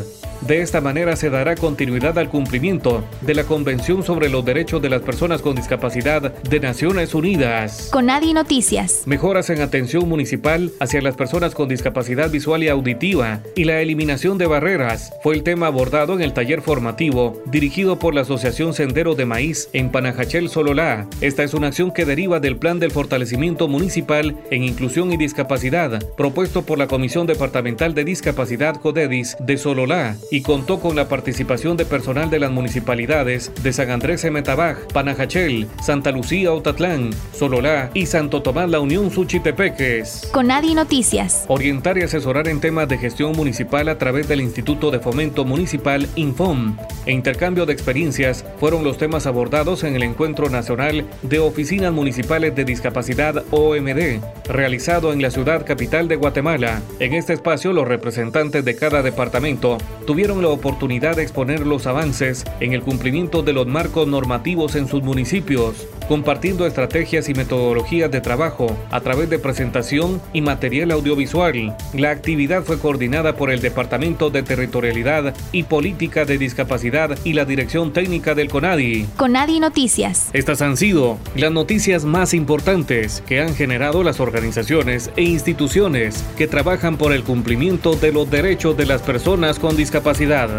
De 0.46 0.62
esta 0.62 0.80
manera 0.80 1.16
se 1.16 1.28
dará 1.28 1.54
continuidad 1.54 2.18
al 2.18 2.30
cumplimiento 2.30 3.04
de 3.20 3.34
la 3.34 3.44
Convención 3.44 4.02
sobre 4.02 4.30
los 4.30 4.42
Derechos 4.42 4.80
de 4.80 4.88
las 4.88 5.02
Personas 5.02 5.42
con 5.42 5.54
Discapacidad 5.54 6.32
de 6.32 6.60
Naciones 6.60 7.14
Unidas. 7.14 7.90
Con 7.92 8.08
Adi 8.08 8.32
Noticias. 8.32 9.02
Mejoras 9.04 9.50
en 9.50 9.60
atención 9.60 10.08
municipal 10.08 10.72
hacia 10.80 11.02
las 11.02 11.14
personas 11.14 11.54
con 11.54 11.68
discapacidad 11.68 12.30
visual 12.30 12.62
y 12.62 12.68
auditiva 12.68 13.40
y 13.54 13.64
la 13.64 13.80
eliminación 13.80 14.38
de 14.38 14.46
barreras 14.46 15.12
fue 15.22 15.34
el 15.34 15.42
tema 15.42 15.66
abordado 15.66 16.14
en 16.14 16.22
el 16.22 16.32
taller 16.32 16.62
formativo 16.62 17.42
dirigido 17.46 17.98
por 17.98 18.14
la 18.14 18.22
Asociación 18.22 18.72
Sendero 18.72 19.14
de 19.14 19.26
Maíz 19.26 19.68
en 19.74 19.90
Panajachel, 19.90 20.48
Sololá. 20.48 21.06
Esta 21.20 21.44
es 21.44 21.52
una 21.52 21.66
acción 21.66 21.92
que 21.92 22.06
deriva 22.06 22.40
del 22.40 22.56
Plan 22.56 22.78
del 22.78 22.92
Fortalecimiento 22.92 23.68
Municipal 23.68 24.36
en 24.50 24.64
Inclusión 24.64 25.12
y 25.12 25.18
Discapacidad 25.18 26.02
propuesto 26.16 26.62
por 26.62 26.78
la 26.78 26.86
Comisión 26.86 27.26
Departamental 27.26 27.94
de 27.94 28.04
Discapacidad 28.04 28.76
CODEDIS 28.76 29.36
de 29.40 29.58
Sololá 29.58 30.16
y 30.30 30.42
contó 30.42 30.80
con 30.80 30.96
la 30.96 31.08
participación 31.08 31.76
de 31.76 31.84
personal 31.84 32.30
de 32.30 32.38
las 32.38 32.50
municipalidades 32.50 33.52
de 33.62 33.72
San 33.72 33.90
Andrés 33.90 34.24
Emetabaj, 34.24 34.86
Panajachel, 34.92 35.66
Santa 35.82 36.12
Lucía 36.12 36.52
Otatlán, 36.52 37.10
Sololá 37.32 37.90
y 37.94 38.06
Santo 38.06 38.42
Tomás 38.42 38.70
La 38.70 38.80
Unión 38.80 39.10
Suchitepeques. 39.10 40.30
Con 40.32 40.50
Adi 40.50 40.74
Noticias. 40.74 41.44
Orientar 41.48 41.98
y 41.98 42.02
asesorar 42.02 42.48
en 42.48 42.60
temas 42.60 42.88
de 42.88 42.98
gestión 42.98 43.32
municipal 43.32 43.88
a 43.88 43.98
través 43.98 44.28
del 44.28 44.40
Instituto 44.40 44.90
de 44.90 45.00
Fomento 45.00 45.44
Municipal 45.44 46.08
Infom 46.14 46.76
e 47.06 47.12
intercambio 47.12 47.66
de 47.66 47.72
experiencias 47.72 48.44
fueron 48.58 48.84
los 48.84 48.98
temas 48.98 49.26
abordados 49.26 49.84
en 49.84 49.96
el 49.96 50.02
Encuentro 50.02 50.48
Nacional 50.48 51.06
de 51.22 51.38
Oficinas 51.40 51.92
Municipales 51.92 52.54
de 52.54 52.64
Discapacidad 52.64 53.42
OMD, 53.50 54.20
realizado 54.48 55.12
en 55.12 55.22
la 55.22 55.30
ciudad 55.30 55.66
capital 55.66 56.08
de 56.08 56.16
Guatemala. 56.16 56.82
En 56.98 57.14
este 57.14 57.32
espacio 57.32 57.72
los 57.72 57.88
representantes 57.88 58.64
de 58.64 58.76
cada 58.76 59.02
departamento 59.02 59.78
tuvieron 60.06 60.19
tuvieron 60.20 60.42
la 60.42 60.50
oportunidad 60.50 61.16
de 61.16 61.22
exponer 61.22 61.66
los 61.66 61.86
avances 61.86 62.44
en 62.60 62.74
el 62.74 62.82
cumplimiento 62.82 63.42
de 63.42 63.54
los 63.54 63.66
marcos 63.66 64.06
normativos 64.06 64.74
en 64.74 64.86
sus 64.86 65.02
municipios, 65.02 65.88
compartiendo 66.10 66.66
estrategias 66.66 67.28
y 67.28 67.34
metodologías 67.34 68.10
de 68.10 68.20
trabajo 68.20 68.76
a 68.90 69.00
través 69.00 69.30
de 69.30 69.38
presentación 69.38 70.20
y 70.32 70.40
material 70.40 70.90
audiovisual. 70.90 71.76
La 71.94 72.10
actividad 72.10 72.64
fue 72.64 72.80
coordinada 72.80 73.36
por 73.36 73.52
el 73.52 73.60
Departamento 73.60 74.28
de 74.28 74.42
Territorialidad 74.42 75.32
y 75.52 75.62
Política 75.62 76.24
de 76.24 76.36
Discapacidad 76.36 77.16
y 77.22 77.34
la 77.34 77.44
Dirección 77.44 77.92
Técnica 77.92 78.34
del 78.34 78.48
CONADI. 78.48 79.06
CONADI 79.16 79.60
Noticias. 79.60 80.30
Estas 80.32 80.62
han 80.62 80.76
sido 80.76 81.16
las 81.36 81.52
noticias 81.52 82.04
más 82.04 82.34
importantes 82.34 83.22
que 83.28 83.40
han 83.40 83.54
generado 83.54 84.02
las 84.02 84.18
organizaciones 84.18 85.12
e 85.14 85.22
instituciones 85.22 86.24
que 86.36 86.48
trabajan 86.48 86.96
por 86.96 87.12
el 87.12 87.22
cumplimiento 87.22 87.94
de 87.94 88.10
los 88.10 88.28
derechos 88.28 88.76
de 88.76 88.86
las 88.86 89.02
personas 89.02 89.60
con 89.60 89.76
discapacidad 89.76 90.50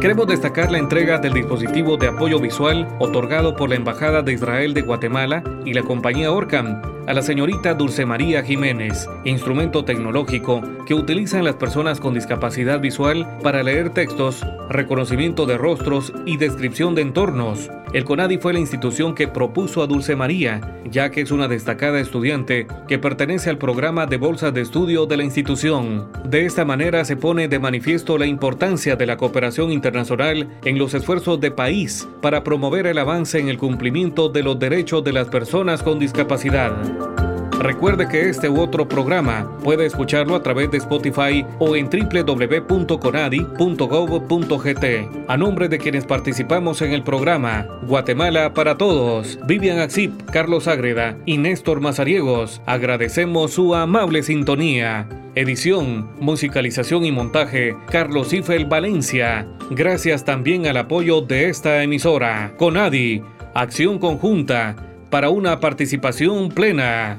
Queremos 0.00 0.28
destacar 0.28 0.70
la 0.70 0.78
entrega 0.78 1.18
del 1.18 1.32
dispositivo 1.32 1.96
de 1.96 2.06
apoyo 2.06 2.38
visual 2.38 2.86
otorgado 3.00 3.56
por 3.56 3.68
la 3.68 3.74
Embajada 3.74 4.22
de 4.22 4.32
Israel 4.32 4.72
de 4.72 4.82
Guatemala 4.82 5.42
y 5.64 5.72
la 5.72 5.82
compañía 5.82 6.30
Orcam 6.30 6.80
a 7.08 7.14
la 7.14 7.22
señorita 7.22 7.74
Dulce 7.74 8.06
María 8.06 8.44
Jiménez, 8.44 9.08
instrumento 9.24 9.84
tecnológico 9.84 10.62
que 10.86 10.94
utilizan 10.94 11.42
las 11.42 11.56
personas 11.56 11.98
con 11.98 12.14
discapacidad 12.14 12.78
visual 12.78 13.26
para 13.42 13.64
leer 13.64 13.90
textos, 13.90 14.46
reconocimiento 14.68 15.46
de 15.46 15.58
rostros 15.58 16.12
y 16.26 16.36
descripción 16.36 16.94
de 16.94 17.02
entornos. 17.02 17.68
El 17.92 18.04
CONADI 18.04 18.36
fue 18.36 18.52
la 18.52 18.58
institución 18.58 19.14
que 19.14 19.28
propuso 19.28 19.82
a 19.82 19.86
Dulce 19.86 20.14
María, 20.14 20.60
ya 20.90 21.10
que 21.10 21.22
es 21.22 21.30
una 21.30 21.48
destacada 21.48 22.00
estudiante 22.00 22.66
que 22.86 22.98
pertenece 22.98 23.48
al 23.48 23.56
programa 23.56 24.06
de 24.06 24.18
bolsas 24.18 24.52
de 24.52 24.60
estudio 24.60 25.06
de 25.06 25.16
la 25.16 25.24
institución. 25.24 26.08
De 26.24 26.44
esta 26.44 26.66
manera 26.66 27.04
se 27.06 27.16
pone 27.16 27.48
de 27.48 27.58
manifiesto 27.58 28.18
la 28.18 28.26
importancia 28.26 28.96
de 28.96 29.06
la 29.06 29.16
cooperación 29.16 29.72
internacional 29.72 30.48
en 30.64 30.78
los 30.78 30.92
esfuerzos 30.92 31.40
de 31.40 31.50
país 31.50 32.06
para 32.20 32.44
promover 32.44 32.86
el 32.86 32.98
avance 32.98 33.38
en 33.38 33.48
el 33.48 33.56
cumplimiento 33.56 34.28
de 34.28 34.42
los 34.42 34.58
derechos 34.58 35.02
de 35.02 35.12
las 35.14 35.28
personas 35.28 35.82
con 35.82 35.98
discapacidad. 35.98 37.27
Recuerde 37.58 38.08
que 38.08 38.28
este 38.28 38.48
u 38.48 38.60
otro 38.60 38.88
programa 38.88 39.50
puede 39.64 39.84
escucharlo 39.84 40.36
a 40.36 40.42
través 40.44 40.70
de 40.70 40.78
Spotify 40.78 41.44
o 41.58 41.74
en 41.74 41.90
www.conadi.gov.gt. 41.90 44.84
A 45.26 45.36
nombre 45.36 45.68
de 45.68 45.78
quienes 45.78 46.04
participamos 46.04 46.82
en 46.82 46.92
el 46.92 47.02
programa 47.02 47.66
Guatemala 47.82 48.54
para 48.54 48.76
Todos, 48.76 49.40
Vivian 49.46 49.80
Axip, 49.80 50.12
Carlos 50.30 50.68
Ágreda 50.68 51.16
y 51.26 51.38
Néstor 51.38 51.80
Mazariegos, 51.80 52.62
agradecemos 52.64 53.54
su 53.54 53.74
amable 53.74 54.22
sintonía. 54.22 55.08
Edición, 55.34 56.10
musicalización 56.20 57.04
y 57.04 57.10
montaje, 57.12 57.76
Carlos 57.90 58.32
Ifel 58.32 58.66
Valencia. 58.66 59.48
Gracias 59.70 60.24
también 60.24 60.66
al 60.66 60.76
apoyo 60.76 61.22
de 61.22 61.48
esta 61.48 61.82
emisora. 61.82 62.52
Conadi, 62.56 63.22
acción 63.54 63.98
conjunta 63.98 64.76
para 65.10 65.30
una 65.30 65.60
participación 65.60 66.50
plena. 66.50 67.18